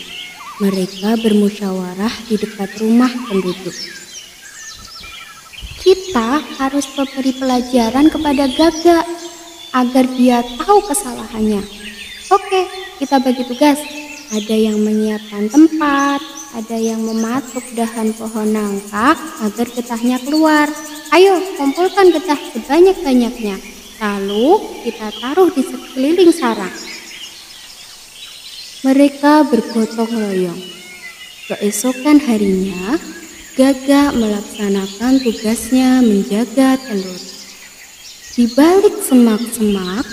Mereka 0.61 1.17
bermusyawarah 1.23 2.13
di 2.29 2.35
dekat 2.37 2.77
rumah 2.77 3.09
penduduk. 3.25 3.73
Kita 5.81 6.45
harus 6.61 6.85
memberi 6.93 7.33
pelajaran 7.33 8.13
kepada 8.13 8.45
gagak 8.53 9.05
agar 9.73 10.05
dia 10.13 10.45
tahu 10.61 10.79
kesalahannya. 10.85 11.65
Oke, 12.29 12.61
kita 13.01 13.17
bagi 13.17 13.43
tugas. 13.49 13.98
Ada 14.29 14.53
yang 14.53 14.77
menyiapkan 14.85 15.49
tempat, 15.49 16.21
ada 16.53 16.77
yang 16.77 17.01
mematuk 17.01 17.65
dahan 17.73 18.13
pohon 18.13 18.53
nangka 18.53 19.17
agar 19.41 19.67
getahnya 19.73 20.21
keluar. 20.21 20.69
Ayo, 21.09 21.41
kumpulkan 21.57 22.13
getah 22.13 22.37
sebanyak-banyaknya. 22.53 23.57
Lalu 23.97 24.49
kita 24.85 25.09
taruh 25.17 25.49
di 25.49 25.65
sekeliling 25.65 26.29
sarang. 26.29 26.75
Mereka 28.85 29.49
bergotong 29.49 30.13
royong. 30.13 30.61
Keesokan 31.49 32.21
harinya, 32.21 33.01
Gagak 33.59 34.15
melaksanakan 34.15 35.19
tugasnya 35.19 35.99
menjaga 35.99 36.79
telur. 36.79 37.19
Di 38.31 38.47
balik 38.55 39.03
semak-semak, 39.03 40.07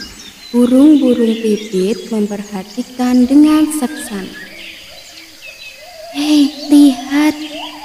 burung-burung 0.54 1.34
pipit 1.42 2.06
memperhatikan 2.14 3.26
dengan 3.26 3.66
seksama. 3.74 4.46
Hei, 6.14 6.48
lihat, 6.70 7.34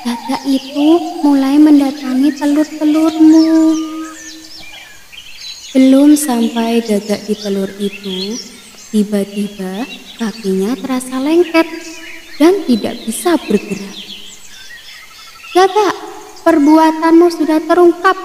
gagak 0.06 0.44
itu 0.46 0.88
mulai 1.26 1.58
mendatangi 1.58 2.38
telur-telurmu. 2.38 3.74
Belum 5.74 6.14
sampai 6.14 6.86
gagak 6.86 7.26
di 7.26 7.36
telur 7.42 7.72
itu, 7.82 8.38
tiba-tiba 8.94 9.90
kakinya 10.22 10.78
terasa 10.78 11.18
lengket 11.18 11.66
dan 12.38 12.62
tidak 12.70 12.96
bisa 13.10 13.42
bergerak. 13.50 13.98
Gagak, 15.58 15.96
perbuatanmu 16.46 17.28
sudah 17.34 17.60
terungkap. 17.66 18.18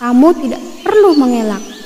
Kamu 0.00 0.28
tidak 0.36 0.62
perlu 0.80 1.12
mengelak. 1.12 1.79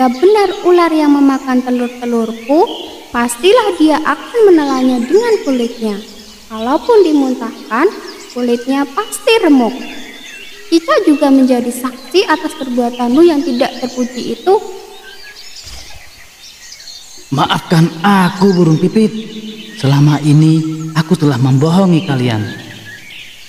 Jika 0.00 0.16
benar 0.16 0.48
ular 0.64 0.88
yang 0.96 1.12
memakan 1.12 1.60
telur-telurku, 1.60 2.64
pastilah 3.12 3.76
dia 3.76 4.00
akan 4.00 4.48
menelannya 4.48 5.04
dengan 5.04 5.34
kulitnya. 5.44 6.00
Kalaupun 6.48 7.04
dimuntahkan, 7.04 7.84
kulitnya 8.32 8.88
pasti 8.96 9.28
remuk. 9.44 9.76
Cica 10.72 11.04
juga 11.04 11.28
menjadi 11.28 11.68
saksi 11.68 12.24
atas 12.32 12.56
perbuatanmu 12.56 13.20
yang 13.28 13.44
tidak 13.44 13.76
terpuji 13.76 14.40
itu. 14.40 14.56
Maafkan 17.36 17.92
aku 18.00 18.56
burung 18.56 18.80
pipit. 18.80 19.12
Selama 19.84 20.16
ini 20.24 20.64
aku 20.96 21.12
telah 21.12 21.36
membohongi 21.36 22.08
kalian. 22.08 22.40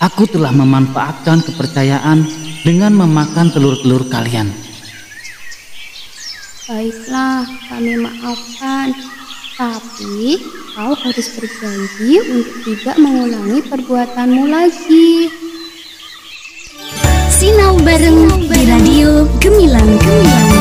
Aku 0.04 0.28
telah 0.28 0.52
memanfaatkan 0.52 1.48
kepercayaan 1.48 2.28
dengan 2.68 2.92
memakan 2.92 3.56
telur-telur 3.56 4.04
kalian. 4.12 4.71
Baiklah, 6.72 7.44
kami 7.68 8.00
maafkan. 8.00 8.96
Tapi 9.60 10.40
kau 10.72 10.96
harus 10.96 11.28
berjanji 11.36 12.24
untuk 12.24 12.58
tidak 12.64 12.96
mengulangi 12.96 13.60
perbuatanmu 13.68 14.48
lagi. 14.48 15.28
Sinau 17.28 17.76
bareng 17.84 18.48
di 18.48 18.60
Radio 18.72 19.28
Gemilang 19.44 20.00
Gemilang. 20.00 20.52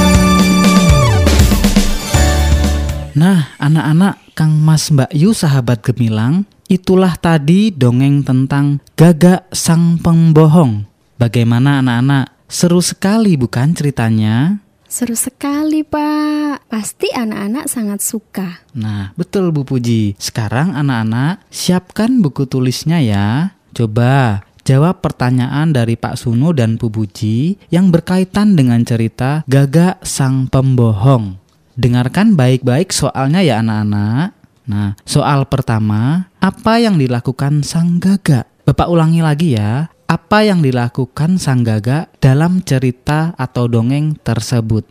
Nah, 3.14 3.55
anak-anak 3.62 4.35
Kang 4.35 4.59
Mas 4.59 4.90
Mbak 4.90 5.14
Yu 5.14 5.31
sahabat 5.31 5.79
Gemilang, 5.87 6.42
Itulah 6.66 7.14
tadi 7.23 7.70
dongeng 7.70 8.27
tentang 8.27 8.83
gagak 8.99 9.46
sang 9.55 10.03
pembohong. 10.03 10.90
Bagaimana 11.23 11.79
anak-anak? 11.79 12.35
Seru 12.51 12.83
sekali 12.83 13.38
bukan 13.38 13.79
ceritanya? 13.79 14.59
Seru 14.90 15.14
sekali 15.14 15.87
pak, 15.87 16.66
pasti 16.66 17.14
anak-anak 17.14 17.70
sangat 17.70 18.03
suka. 18.03 18.66
Nah 18.74 19.14
betul 19.14 19.55
Bu 19.55 19.62
Puji, 19.62 20.18
sekarang 20.18 20.74
anak-anak 20.74 21.46
siapkan 21.46 22.18
buku 22.18 22.50
tulisnya 22.50 22.98
ya. 22.98 23.55
Coba 23.70 24.42
jawab 24.66 24.98
pertanyaan 24.98 25.70
dari 25.70 25.94
Pak 25.94 26.18
Sunu 26.18 26.50
dan 26.50 26.74
Bu 26.74 26.90
Puji 26.90 27.55
yang 27.70 27.94
berkaitan 27.94 28.59
dengan 28.59 28.83
cerita 28.83 29.46
gagak 29.46 30.03
sang 30.03 30.50
pembohong. 30.50 31.38
Dengarkan 31.79 32.35
baik-baik 32.35 32.90
soalnya 32.90 33.46
ya 33.46 33.62
anak-anak. 33.62 34.35
Nah, 34.66 34.98
soal 35.07 35.46
pertama, 35.46 36.26
apa 36.42 36.83
yang 36.83 36.98
dilakukan 36.98 37.62
sang 37.62 38.03
gagak? 38.03 38.50
Bapak 38.66 38.90
ulangi 38.90 39.22
lagi 39.22 39.55
ya. 39.55 39.87
Apa 40.11 40.42
yang 40.42 40.59
dilakukan 40.59 41.38
sang 41.38 41.62
gagak 41.62 42.11
dalam 42.18 42.66
cerita 42.66 43.31
atau 43.38 43.70
dongeng 43.70 44.18
tersebut? 44.18 44.83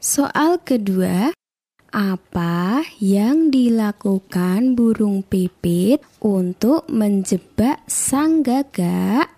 Soal 0.00 0.64
kedua, 0.64 1.36
apa 1.92 2.80
yang 2.96 3.52
dilakukan 3.52 4.72
burung 4.72 5.20
pipit 5.28 6.00
untuk 6.24 6.88
menjebak 6.88 7.84
sang 7.84 8.40
gagak? 8.40 9.28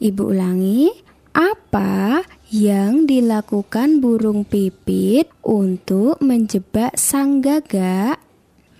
Ibu 0.00 0.32
ulangi, 0.32 0.96
apa 1.36 2.24
yang 2.48 3.04
dilakukan 3.04 4.00
burung 4.00 4.48
pipit 4.48 5.28
untuk 5.44 6.24
menjebak 6.24 6.96
sang 6.96 7.44
gagak? 7.44 8.16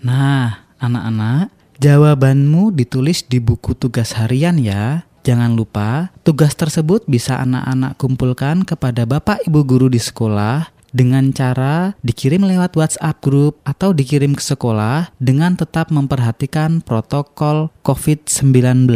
Nah, 0.01 0.65
anak-anak, 0.81 1.53
jawabanmu 1.77 2.73
ditulis 2.73 3.21
di 3.21 3.37
buku 3.37 3.77
tugas 3.77 4.17
harian 4.17 4.57
ya. 4.57 5.05
Jangan 5.23 5.55
lupa, 5.55 6.09
tugas 6.23 6.55
tersebut 6.55 7.03
bisa 7.05 7.39
anak-anak 7.43 7.99
kumpulkan 7.99 8.63
kepada 8.63 9.03
Bapak 9.03 9.43
Ibu 9.45 9.61
guru 9.67 9.87
di 9.91 9.99
sekolah 9.99 10.71
dengan 10.89 11.29
cara 11.33 11.93
dikirim 12.01 12.45
lewat 12.45 12.73
WhatsApp 12.73 13.21
grup 13.21 13.61
atau 13.65 13.93
dikirim 13.93 14.33
ke 14.33 14.43
sekolah 14.43 15.13
dengan 15.21 15.53
tetap 15.53 15.93
memperhatikan 15.93 16.81
protokol 16.81 17.69
COVID-19. 17.85 18.89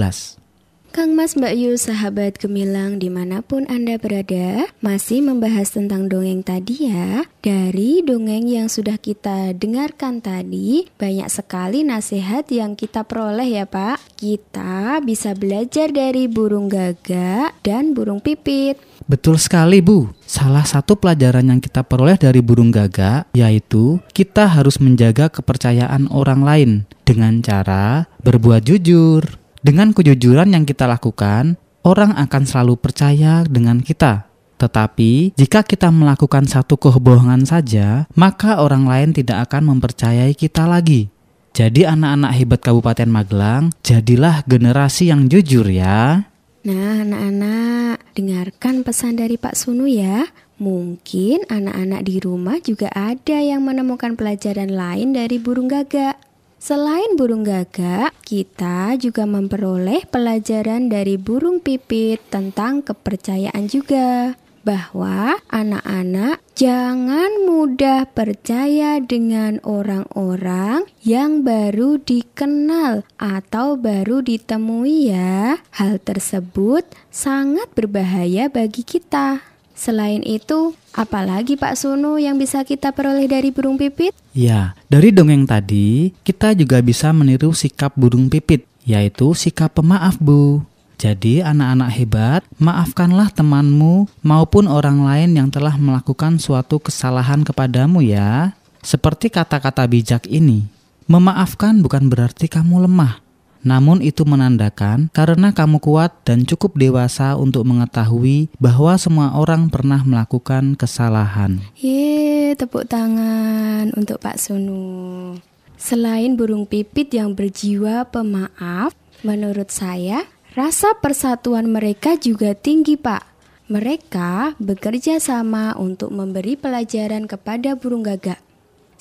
Kang 0.93 1.17
Mas 1.17 1.33
Mbak 1.33 1.57
Yu, 1.57 1.73
sahabat 1.73 2.37
gemilang 2.37 3.01
di 3.01 3.09
mana 3.09 3.41
pun 3.41 3.65
Anda 3.65 3.97
berada, 3.97 4.69
masih 4.77 5.25
membahas 5.25 5.73
tentang 5.73 6.05
dongeng 6.05 6.45
tadi 6.45 6.85
ya. 6.85 7.25
Dari 7.41 8.05
dongeng 8.05 8.45
yang 8.45 8.69
sudah 8.69 9.01
kita 9.01 9.57
dengarkan 9.57 10.21
tadi, 10.21 10.85
banyak 11.01 11.25
sekali 11.33 11.81
nasihat 11.81 12.45
yang 12.53 12.77
kita 12.77 13.09
peroleh 13.09 13.57
ya 13.57 13.65
Pak. 13.65 14.05
Kita 14.13 15.01
bisa 15.01 15.33
belajar 15.33 15.89
dari 15.89 16.29
burung 16.29 16.69
gagak 16.69 17.57
dan 17.65 17.97
burung 17.97 18.21
pipit. 18.21 18.77
Betul 19.09 19.41
sekali 19.41 19.81
Bu. 19.81 20.13
Salah 20.29 20.63
satu 20.63 20.93
pelajaran 20.93 21.49
yang 21.49 21.57
kita 21.57 21.81
peroleh 21.81 22.21
dari 22.21 22.45
burung 22.45 22.69
gagak 22.69 23.33
yaitu 23.33 23.97
kita 24.13 24.45
harus 24.45 24.77
menjaga 24.77 25.25
kepercayaan 25.33 26.05
orang 26.13 26.45
lain 26.45 26.71
dengan 27.01 27.41
cara 27.41 28.05
berbuat 28.23 28.63
jujur, 28.63 29.42
dengan 29.63 29.95
kejujuran 29.95 30.51
yang 30.51 30.67
kita 30.67 30.83
lakukan, 30.83 31.55
orang 31.87 32.11
akan 32.19 32.43
selalu 32.43 32.75
percaya 32.75 33.47
dengan 33.47 33.79
kita. 33.79 34.27
Tetapi, 34.59 35.39
jika 35.39 35.63
kita 35.63 35.87
melakukan 35.87 36.43
satu 36.47 36.75
kebohongan 36.75 37.47
saja, 37.47 38.05
maka 38.15 38.59
orang 38.59 38.83
lain 38.83 39.15
tidak 39.15 39.47
akan 39.47 39.75
mempercayai 39.75 40.35
kita 40.35 40.67
lagi. 40.67 41.07
Jadi, 41.55 41.87
anak-anak 41.87 42.31
hebat 42.35 42.59
Kabupaten 42.59 43.07
Magelang, 43.07 43.71
jadilah 43.87 44.43
generasi 44.43 45.11
yang 45.11 45.31
jujur 45.31 45.67
ya. 45.67 46.27
Nah, 46.63 47.03
anak-anak, 47.03 48.15
dengarkan 48.15 48.87
pesan 48.87 49.19
dari 49.19 49.35
Pak 49.35 49.55
Sunu 49.55 49.83
ya. 49.87 50.27
Mungkin 50.63 51.43
anak-anak 51.51 52.07
di 52.07 52.23
rumah 52.23 52.55
juga 52.63 52.87
ada 52.95 53.35
yang 53.43 53.67
menemukan 53.67 54.15
pelajaran 54.15 54.71
lain 54.71 55.11
dari 55.11 55.43
burung 55.43 55.67
gagak. 55.67 56.32
Selain 56.63 57.19
burung 57.19 57.43
gagak, 57.43 58.15
kita 58.23 58.95
juga 58.95 59.27
memperoleh 59.27 60.07
pelajaran 60.07 60.87
dari 60.87 61.19
burung 61.19 61.59
pipit 61.59 62.23
tentang 62.31 62.79
kepercayaan 62.79 63.67
juga. 63.67 64.39
Bahwa 64.63 65.43
anak-anak 65.51 66.39
jangan 66.55 67.43
mudah 67.43 68.07
percaya 68.07 69.03
dengan 69.03 69.59
orang-orang 69.67 70.87
yang 71.03 71.43
baru 71.43 71.99
dikenal 71.99 73.03
atau 73.19 73.75
baru 73.75 74.23
ditemui, 74.23 75.11
ya. 75.11 75.59
Hal 75.75 75.99
tersebut 75.99 76.87
sangat 77.11 77.75
berbahaya 77.75 78.47
bagi 78.47 78.87
kita. 78.87 79.52
Selain 79.73 80.21
itu, 80.21 80.77
apalagi 80.93 81.57
Pak 81.57 81.73
Sunu 81.73 82.21
yang 82.21 82.37
bisa 82.37 82.61
kita 82.61 82.93
peroleh 82.93 83.25
dari 83.25 83.49
burung 83.49 83.75
pipit? 83.81 84.13
Ya, 84.37 84.77
dari 84.85 85.09
dongeng 85.09 85.49
tadi, 85.49 86.13
kita 86.21 86.53
juga 86.53 86.77
bisa 86.79 87.09
meniru 87.09 87.51
sikap 87.57 87.97
burung 87.97 88.29
pipit, 88.29 88.69
yaitu 88.85 89.33
sikap 89.33 89.73
pemaaf, 89.73 90.21
Bu. 90.21 90.61
Jadi, 91.01 91.41
anak-anak 91.41 91.89
hebat, 91.89 92.41
maafkanlah 92.61 93.33
temanmu 93.33 94.07
maupun 94.21 94.69
orang 94.69 95.03
lain 95.03 95.35
yang 95.35 95.49
telah 95.49 95.73
melakukan 95.75 96.37
suatu 96.37 96.77
kesalahan 96.77 97.41
kepadamu 97.41 98.05
ya. 98.05 98.53
Seperti 98.85 99.33
kata-kata 99.33 99.89
bijak 99.89 100.29
ini, 100.29 100.69
memaafkan 101.09 101.81
bukan 101.81 102.07
berarti 102.13 102.45
kamu 102.45 102.85
lemah, 102.85 103.22
namun 103.63 104.03
itu 104.03 104.27
menandakan 104.27 105.07
karena 105.15 105.55
kamu 105.55 105.79
kuat 105.79 106.11
dan 106.27 106.43
cukup 106.43 106.75
dewasa 106.75 107.39
untuk 107.39 107.63
mengetahui 107.63 108.51
bahwa 108.59 108.99
semua 108.99 109.33
orang 109.39 109.71
pernah 109.71 110.03
melakukan 110.03 110.75
kesalahan. 110.75 111.63
Ye, 111.79 112.53
tepuk 112.59 112.85
tangan 112.85 113.95
untuk 113.95 114.19
Pak 114.19 114.37
Sunu. 114.37 115.39
Selain 115.79 116.39
burung 116.39 116.63
pipit 116.63 117.11
yang 117.11 117.35
berjiwa 117.35 118.07
pemaaf, 118.07 118.95
menurut 119.23 119.67
saya 119.67 120.23
rasa 120.55 120.95
persatuan 120.99 121.67
mereka 121.67 122.15
juga 122.15 122.55
tinggi, 122.55 122.95
Pak. 122.95 123.33
Mereka 123.67 124.59
bekerja 124.59 125.17
sama 125.17 125.75
untuk 125.79 126.11
memberi 126.11 126.59
pelajaran 126.59 127.27
kepada 127.27 127.75
burung 127.75 128.03
gagak. 128.03 128.39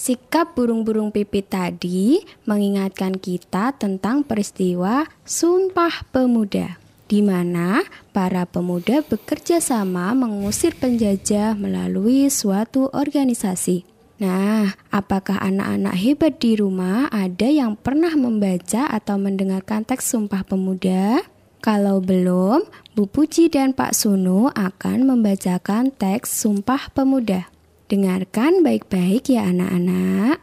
Sikap 0.02 0.58
burung-burung 0.58 1.14
pipit 1.14 1.46
tadi 1.46 2.26
mengingatkan 2.42 3.22
kita 3.22 3.70
tentang 3.78 4.26
peristiwa 4.26 5.06
Sumpah 5.22 6.02
Pemuda, 6.10 6.74
di 7.06 7.22
mana 7.22 7.86
para 8.10 8.42
pemuda 8.42 9.06
bekerja 9.06 9.62
sama 9.62 10.10
mengusir 10.10 10.74
penjajah 10.74 11.54
melalui 11.54 12.26
suatu 12.34 12.90
organisasi. 12.90 13.86
Nah, 14.18 14.74
apakah 14.90 15.38
anak-anak 15.38 15.94
hebat 15.94 16.34
di 16.42 16.58
rumah 16.58 17.06
ada 17.14 17.46
yang 17.46 17.78
pernah 17.78 18.10
membaca 18.18 18.90
atau 18.90 19.22
mendengarkan 19.22 19.86
teks 19.86 20.10
Sumpah 20.10 20.42
Pemuda? 20.42 21.22
Kalau 21.62 22.02
belum, 22.02 22.66
Bu 22.98 23.06
Puji 23.06 23.54
dan 23.54 23.70
Pak 23.70 23.94
Sunu 23.94 24.50
akan 24.50 25.06
membacakan 25.06 25.94
teks 25.94 26.42
Sumpah 26.42 26.90
Pemuda. 26.90 27.51
Dengarkan 27.92 28.64
baik-baik 28.64 29.36
ya 29.36 29.52
anak-anak. 29.52 30.40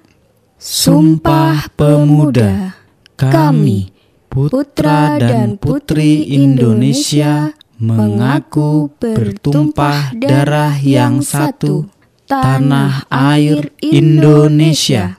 Sumpah 0.62 1.74
Pemuda 1.74 2.78
Kami, 3.18 3.90
putra 4.30 5.18
dan 5.18 5.58
putri 5.58 6.30
Indonesia, 6.30 7.50
mengaku 7.82 8.94
bertumpah 9.02 10.14
darah 10.14 10.78
yang 10.78 11.26
satu, 11.26 11.90
tanah 12.30 13.10
air 13.10 13.74
Indonesia. 13.82 15.18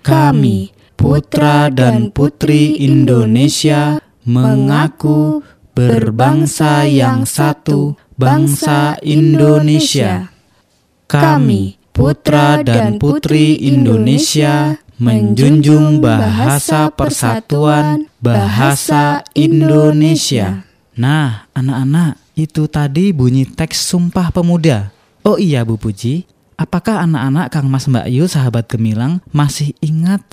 Kami, 0.00 0.72
putra 0.96 1.68
dan 1.68 2.08
putri 2.08 2.80
Indonesia, 2.88 4.00
mengaku 4.24 5.44
berbangsa 5.76 6.88
yang 6.88 7.28
satu, 7.28 8.00
bangsa 8.16 8.96
Indonesia. 9.04 10.35
Kami, 11.06 11.78
putra 11.94 12.60
dan 12.66 12.98
putri 12.98 13.54
Indonesia, 13.62 14.78
menjunjung 14.98 16.02
bahasa 16.02 16.90
persatuan 16.90 18.10
bahasa 18.18 19.22
Indonesia. 19.36 20.66
Nah, 20.96 21.46
anak-anak, 21.52 22.18
itu 22.34 22.66
tadi 22.66 23.12
bunyi 23.12 23.46
teks 23.46 23.86
Sumpah 23.86 24.32
Pemuda. 24.32 24.90
Oh 25.22 25.36
iya, 25.36 25.62
Bu 25.62 25.76
Puji, 25.76 26.24
apakah 26.56 27.04
anak-anak 27.04 27.52
Kang 27.52 27.68
Mas 27.68 27.84
Mbak 27.86 28.06
Yu 28.08 28.24
sahabat 28.26 28.66
gemilang 28.66 29.20
masih 29.30 29.76
ingat 29.84 30.24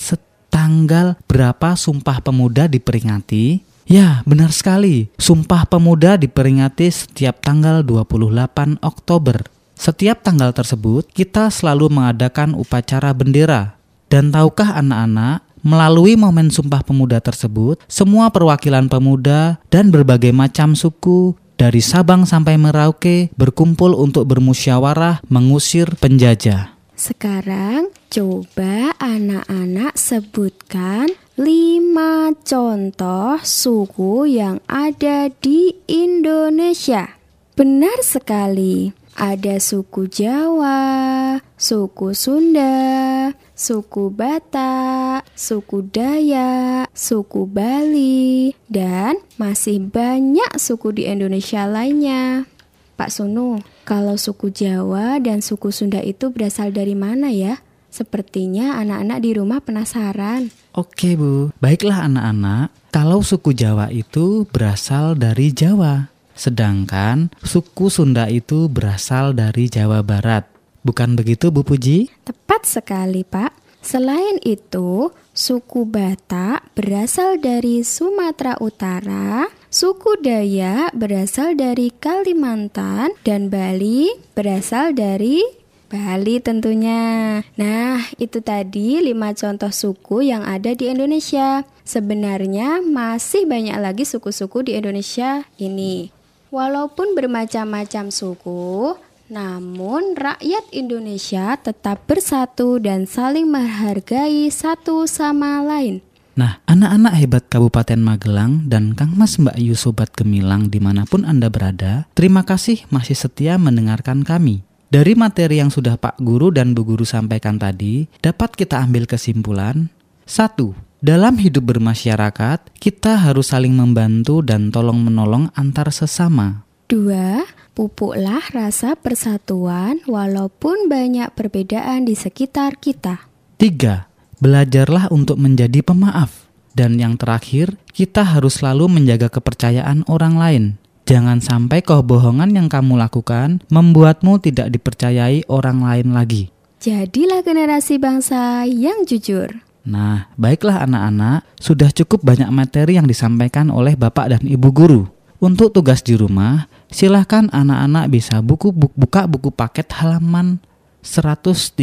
tanggal 0.47 1.19
berapa 1.27 1.75
Sumpah 1.75 2.23
Pemuda 2.23 2.71
diperingati? 2.71 3.61
Ya, 3.83 4.23
benar 4.23 4.55
sekali. 4.55 5.11
Sumpah 5.19 5.67
Pemuda 5.67 6.15
diperingati 6.15 6.87
setiap 6.87 7.43
tanggal 7.43 7.83
28 7.83 8.79
Oktober. 8.79 9.43
Setiap 9.73 10.21
tanggal 10.21 10.53
tersebut, 10.53 11.09
kita 11.11 11.49
selalu 11.49 11.89
mengadakan 11.91 12.55
upacara 12.55 13.11
bendera. 13.11 13.75
Dan 14.07 14.29
tahukah 14.29 14.77
anak-anak, 14.77 15.41
melalui 15.65 16.19
momen 16.19 16.51
Sumpah 16.51 16.83
Pemuda 16.83 17.17
tersebut, 17.23 17.81
semua 17.87 18.29
perwakilan 18.29 18.91
pemuda 18.91 19.57
dan 19.71 19.89
berbagai 19.89 20.35
macam 20.35 20.77
suku 20.77 21.33
dari 21.55 21.79
Sabang 21.79 22.27
sampai 22.27 22.59
Merauke 22.59 23.31
berkumpul 23.39 23.95
untuk 23.95 24.27
bermusyawarah 24.27 25.23
mengusir 25.31 25.87
penjajah. 25.97 26.75
Sekarang 26.93 27.89
coba 28.13 28.93
anak-anak 29.01 29.97
sebutkan 29.97 31.09
lima 31.33 32.29
contoh 32.45 33.41
suku 33.41 34.29
yang 34.29 34.61
ada 34.69 35.33
di 35.33 35.73
Indonesia. 35.89 37.17
Benar 37.57 38.05
sekali. 38.05 39.02
Ada 39.13 39.61
suku 39.61 40.09
Jawa, 40.09 41.37
suku 41.53 42.17
Sunda, 42.17 43.29
suku 43.53 44.09
Batak, 44.09 45.29
suku 45.37 45.85
Dayak, 45.85 46.89
suku 46.97 47.45
Bali, 47.45 48.57
dan 48.65 49.21
masih 49.37 49.85
banyak 49.85 50.57
suku 50.57 50.97
di 50.97 51.05
Indonesia 51.05 51.69
lainnya. 51.69 52.49
Pak 52.97 53.13
Sunu, 53.13 53.61
kalau 53.85 54.17
suku 54.17 54.49
Jawa 54.49 55.21
dan 55.21 55.45
suku 55.45 55.69
Sunda 55.69 56.01
itu 56.01 56.33
berasal 56.33 56.73
dari 56.73 56.97
mana 56.97 57.29
ya? 57.29 57.61
Sepertinya 57.93 58.81
anak-anak 58.81 59.17
di 59.21 59.37
rumah 59.37 59.61
penasaran. 59.61 60.49
Oke 60.73 61.13
Bu, 61.13 61.53
baiklah 61.61 62.09
anak-anak. 62.09 62.73
Kalau 62.89 63.21
suku 63.21 63.53
Jawa 63.53 63.93
itu 63.93 64.49
berasal 64.49 65.13
dari 65.13 65.53
Jawa. 65.53 66.12
Sedangkan 66.33 67.29
suku 67.45 67.87
Sunda 67.93 68.29
itu 68.29 68.69
berasal 68.69 69.37
dari 69.37 69.69
Jawa 69.69 70.01
Barat. 70.01 70.49
Bukan 70.83 71.15
begitu 71.15 71.47
Bu 71.53 71.63
Puji? 71.63 72.11
Tepat 72.27 72.67
sekali 72.67 73.23
Pak. 73.23 73.63
Selain 73.83 74.39
itu, 74.47 75.11
suku 75.35 75.83
Batak 75.83 76.71
berasal 76.71 77.35
dari 77.35 77.83
Sumatera 77.83 78.55
Utara, 78.63 79.51
suku 79.67 80.23
Dayak 80.23 80.95
berasal 80.95 81.59
dari 81.59 81.91
Kalimantan, 81.91 83.11
dan 83.27 83.51
Bali 83.51 84.07
berasal 84.39 84.95
dari 84.95 85.43
Bali 85.91 86.39
tentunya. 86.39 87.43
Nah, 87.59 88.07
itu 88.23 88.39
tadi 88.39 89.03
5 89.03 89.35
contoh 89.35 89.69
suku 89.69 90.31
yang 90.31 90.47
ada 90.47 90.71
di 90.71 90.87
Indonesia. 90.87 91.67
Sebenarnya 91.83 92.79
masih 92.79 93.43
banyak 93.43 93.75
lagi 93.83 94.07
suku-suku 94.07 94.63
di 94.71 94.79
Indonesia 94.79 95.43
ini. 95.59 96.22
Walaupun 96.53 97.17
bermacam-macam 97.17 98.13
suku, 98.13 98.93
namun 99.25 100.13
rakyat 100.13 100.69
Indonesia 100.69 101.57
tetap 101.57 102.05
bersatu 102.05 102.77
dan 102.77 103.09
saling 103.09 103.49
menghargai 103.49 104.53
satu 104.53 105.09
sama 105.09 105.65
lain. 105.65 106.05
Nah, 106.37 106.61
anak-anak 106.69 107.13
hebat 107.17 107.43
Kabupaten 107.49 107.97
Magelang 107.97 108.69
dan 108.69 108.93
Kang 108.93 109.17
Mas 109.17 109.41
Mbak 109.41 109.57
Yu 109.57 109.73
Sobat 109.73 110.13
Gemilang 110.13 110.69
di 110.69 110.77
mana 110.77 111.09
pun 111.09 111.25
Anda 111.25 111.49
berada, 111.49 112.05
terima 112.13 112.45
kasih 112.45 112.85
masih 112.93 113.17
setia 113.17 113.57
mendengarkan 113.57 114.21
kami. 114.21 114.61
Dari 114.93 115.17
materi 115.17 115.57
yang 115.57 115.73
sudah 115.73 115.97
Pak 115.97 116.21
Guru 116.21 116.53
dan 116.53 116.77
Bu 116.77 116.85
Guru 116.85 117.01
sampaikan 117.01 117.57
tadi, 117.57 118.05
dapat 118.21 118.53
kita 118.53 118.77
ambil 118.77 119.09
kesimpulan. 119.09 119.89
1. 120.29 120.92
Dalam 121.03 121.35
hidup 121.35 121.67
bermasyarakat, 121.67 122.79
kita 122.79 123.19
harus 123.19 123.51
saling 123.51 123.75
membantu 123.75 124.39
dan 124.39 124.71
tolong-menolong 124.71 125.51
antar 125.51 125.91
sesama. 125.91 126.63
2. 126.87 127.43
Pupuklah 127.75 128.39
rasa 128.55 128.95
persatuan 128.95 129.99
walaupun 130.07 130.87
banyak 130.87 131.27
perbedaan 131.35 132.07
di 132.07 132.15
sekitar 132.15 132.79
kita. 132.79 133.27
3. 133.59 134.07
Belajarlah 134.39 135.11
untuk 135.11 135.43
menjadi 135.43 135.83
pemaaf. 135.83 136.47
Dan 136.71 136.95
yang 136.95 137.19
terakhir, 137.19 137.75
kita 137.91 138.23
harus 138.23 138.63
selalu 138.63 138.87
menjaga 138.87 139.27
kepercayaan 139.27 140.07
orang 140.07 140.39
lain. 140.39 140.63
Jangan 141.03 141.43
sampai 141.43 141.83
kebohongan 141.83 142.55
yang 142.55 142.71
kamu 142.71 142.95
lakukan 142.95 143.59
membuatmu 143.67 144.39
tidak 144.39 144.71
dipercayai 144.71 145.51
orang 145.51 145.83
lain 145.83 146.15
lagi. 146.15 146.47
Jadilah 146.79 147.43
generasi 147.43 147.99
bangsa 147.99 148.63
yang 148.63 149.03
jujur. 149.03 149.72
Nah, 149.83 150.31
baiklah 150.39 150.83
anak-anak, 150.87 151.43
sudah 151.59 151.91
cukup 151.91 152.23
banyak 152.23 152.47
materi 152.49 152.95
yang 152.95 153.07
disampaikan 153.07 153.67
oleh 153.67 153.99
Bapak 153.99 154.31
dan 154.31 154.43
Ibu 154.43 154.69
guru. 154.71 155.03
Untuk 155.43 155.75
tugas 155.75 155.99
di 155.99 156.15
rumah, 156.15 156.71
silahkan 156.87 157.51
anak-anak 157.51 158.07
bisa 158.07 158.39
buku 158.39 158.71
buka 158.71 159.27
buku 159.27 159.51
paket 159.51 159.91
halaman 159.99 160.63
136 161.03 161.75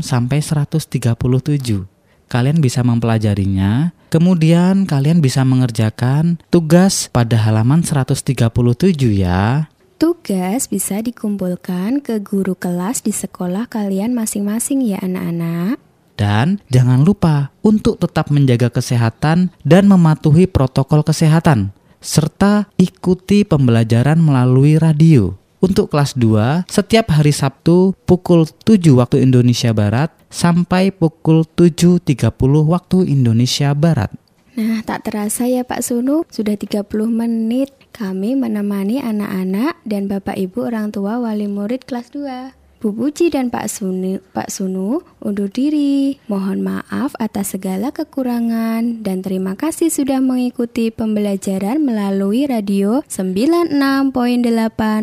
sampai 0.00 0.38
137 0.40 1.92
kalian 2.32 2.64
bisa 2.64 2.80
mempelajarinya. 2.80 3.92
Kemudian 4.08 4.88
kalian 4.88 5.20
bisa 5.20 5.44
mengerjakan 5.44 6.40
tugas 6.48 7.12
pada 7.12 7.36
halaman 7.36 7.84
137 7.84 8.48
ya. 9.12 9.68
Tugas 10.00 10.66
bisa 10.72 11.04
dikumpulkan 11.04 12.00
ke 12.00 12.24
guru 12.24 12.56
kelas 12.56 13.04
di 13.04 13.12
sekolah 13.12 13.68
kalian 13.68 14.16
masing-masing 14.16 14.80
ya 14.80 14.98
anak-anak. 15.04 15.76
Dan 16.22 16.62
jangan 16.70 17.02
lupa 17.02 17.50
untuk 17.66 17.98
tetap 17.98 18.30
menjaga 18.30 18.70
kesehatan 18.70 19.50
dan 19.66 19.90
mematuhi 19.90 20.46
protokol 20.46 21.02
kesehatan 21.02 21.74
serta 21.98 22.70
ikuti 22.78 23.42
pembelajaran 23.42 24.22
melalui 24.22 24.78
radio. 24.78 25.34
Untuk 25.62 25.90
kelas 25.90 26.14
2, 26.18 26.66
setiap 26.70 27.10
hari 27.14 27.34
Sabtu 27.34 27.94
pukul 28.06 28.46
7 28.66 28.98
waktu 28.98 29.22
Indonesia 29.22 29.74
Barat 29.74 30.14
sampai 30.30 30.94
pukul 30.94 31.42
7.30 31.58 32.34
waktu 32.66 32.98
Indonesia 33.06 33.74
Barat. 33.74 34.10
Nah, 34.58 34.82
tak 34.82 35.06
terasa 35.06 35.46
ya 35.46 35.62
Pak 35.66 35.80
Sunu, 35.86 36.26
sudah 36.30 36.58
30 36.58 36.86
menit 37.10 37.70
kami 37.94 38.34
menemani 38.34 38.98
anak-anak 39.02 39.78
dan 39.86 40.10
Bapak 40.10 40.34
Ibu 40.38 40.70
orang 40.70 40.90
tua 40.90 41.22
wali 41.22 41.46
murid 41.46 41.86
kelas 41.86 42.10
2. 42.14 42.61
Bu 42.82 42.90
Puji 42.90 43.30
dan 43.30 43.46
Pak 43.46 43.70
Sunu, 43.70 44.18
Pak 44.34 44.50
Sunu 44.50 45.06
undur 45.22 45.46
diri. 45.46 46.18
Mohon 46.26 46.66
maaf 46.66 47.14
atas 47.22 47.54
segala 47.54 47.94
kekurangan 47.94 49.06
dan 49.06 49.22
terima 49.22 49.54
kasih 49.54 49.86
sudah 49.86 50.18
mengikuti 50.18 50.90
pembelajaran 50.90 51.78
melalui 51.78 52.42
radio 52.42 53.06
96.8 53.06 53.70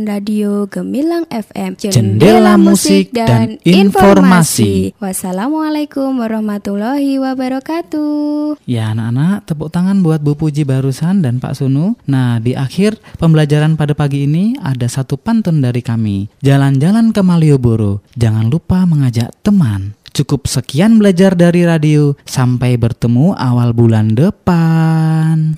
Radio 0.03 0.67
Gemilang 0.67 1.23
FM. 1.31 1.79
Jendela 1.79 2.59
musik 2.59 3.15
dan 3.15 3.63
informasi. 3.63 4.91
Wassalamualaikum 4.99 6.19
warahmatullahi 6.19 7.15
wabarakatuh. 7.15 8.59
Ya 8.67 8.91
anak-anak, 8.91 9.47
tepuk 9.47 9.71
tangan 9.71 10.03
buat 10.03 10.19
Bu 10.19 10.35
Puji 10.35 10.67
barusan 10.67 11.23
dan 11.23 11.39
Pak 11.39 11.55
Sunu. 11.55 11.95
Nah, 12.11 12.43
di 12.43 12.59
akhir 12.59 12.99
pembelajaran 13.23 13.79
pada 13.79 13.95
pagi 13.95 14.27
ini 14.27 14.59
ada 14.59 14.91
satu 14.91 15.15
pantun 15.15 15.63
dari 15.63 15.79
kami. 15.79 16.27
Jalan-jalan 16.43 17.15
ke 17.15 17.23
Malioboro 17.23 17.68
Guru, 17.69 18.01
jangan 18.17 18.49
lupa 18.49 18.81
mengajak 18.89 19.29
teman. 19.45 19.93
Cukup 20.09 20.49
sekian 20.49 20.97
belajar 20.97 21.37
dari 21.37 21.69
radio. 21.69 22.17
Sampai 22.25 22.81
bertemu 22.81 23.37
awal 23.37 23.77
bulan 23.77 24.17
depan. 24.17 25.53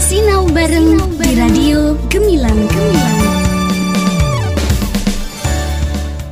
Sinau 0.00 0.48
bareng 0.48 0.96
di 1.20 1.30
radio 1.36 1.92
Gemilang 2.08 2.56
Gemilang. 2.72 3.20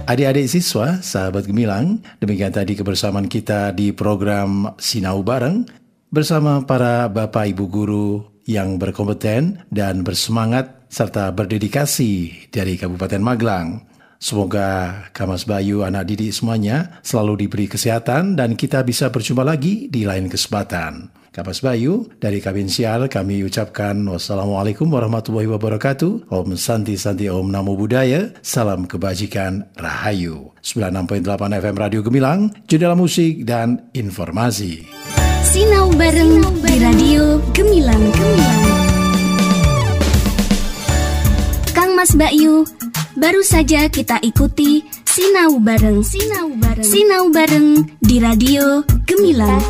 Adik-adik 0.09 0.49
siswa, 0.49 1.05
sahabat 1.05 1.45
Gemilang, 1.45 2.01
demikian 2.17 2.57
tadi 2.57 2.73
kebersamaan 2.73 3.29
kita 3.29 3.77
di 3.77 3.93
program 3.93 4.73
Sinau 4.81 5.21
Bareng 5.21 5.69
bersama 6.09 6.65
para 6.65 7.13
Bapak 7.13 7.45
Ibu 7.53 7.65
Guru 7.69 8.09
yang 8.49 8.81
berkompeten 8.81 9.69
dan 9.69 10.01
bersemangat 10.01 10.89
serta 10.89 11.29
berdedikasi 11.31 12.49
dari 12.49 12.81
Kabupaten 12.81 13.21
Magelang. 13.21 13.90
Semoga 14.21 15.09
Kamas 15.17 15.49
Bayu, 15.49 15.81
anak 15.81 16.13
didik 16.13 16.37
semuanya 16.37 17.01
selalu 17.01 17.49
diberi 17.49 17.73
kesehatan 17.73 18.37
dan 18.37 18.53
kita 18.53 18.85
bisa 18.85 19.09
berjumpa 19.09 19.41
lagi 19.41 19.89
di 19.89 20.05
lain 20.05 20.29
kesempatan. 20.29 21.09
Kamas 21.33 21.65
Bayu, 21.65 22.05
dari 22.21 22.43
Kabin 22.45 22.69
Sial 22.69 23.09
kami 23.09 23.41
ucapkan 23.49 23.97
wassalamualaikum 24.05 24.93
warahmatullahi 24.93 25.49
wabarakatuh. 25.49 26.29
Om 26.29 26.53
Santi 26.61 27.01
Santi 27.01 27.33
Om 27.33 27.49
Namo 27.49 27.81
Buddhaya. 27.81 28.35
Salam 28.45 28.85
kebajikan 28.85 29.73
Rahayu. 29.81 30.53
96.8 30.61 31.25
FM 31.57 31.77
Radio 31.81 32.05
Gemilang, 32.05 32.53
jendela 32.69 32.99
musik 32.99 33.49
dan 33.49 33.89
informasi. 33.97 34.85
Sinau 35.41 35.89
bareng 35.97 36.45
di 36.61 36.77
Radio 36.77 37.41
Gemilang 37.57 38.05
Gemilang. 38.13 38.90
Mas 42.01 42.17
Bayu, 42.17 42.65
Baru 43.13 43.45
saja 43.45 43.85
kita 43.93 44.25
ikuti 44.25 44.81
Sinau 45.05 45.61
Bareng. 45.61 46.01
Sinau 46.01 46.49
Bareng. 46.57 46.81
Sinau 46.81 47.29
Bareng 47.29 47.77
di 48.01 48.17
Radio 48.17 48.81
Gemilang. 49.05 49.61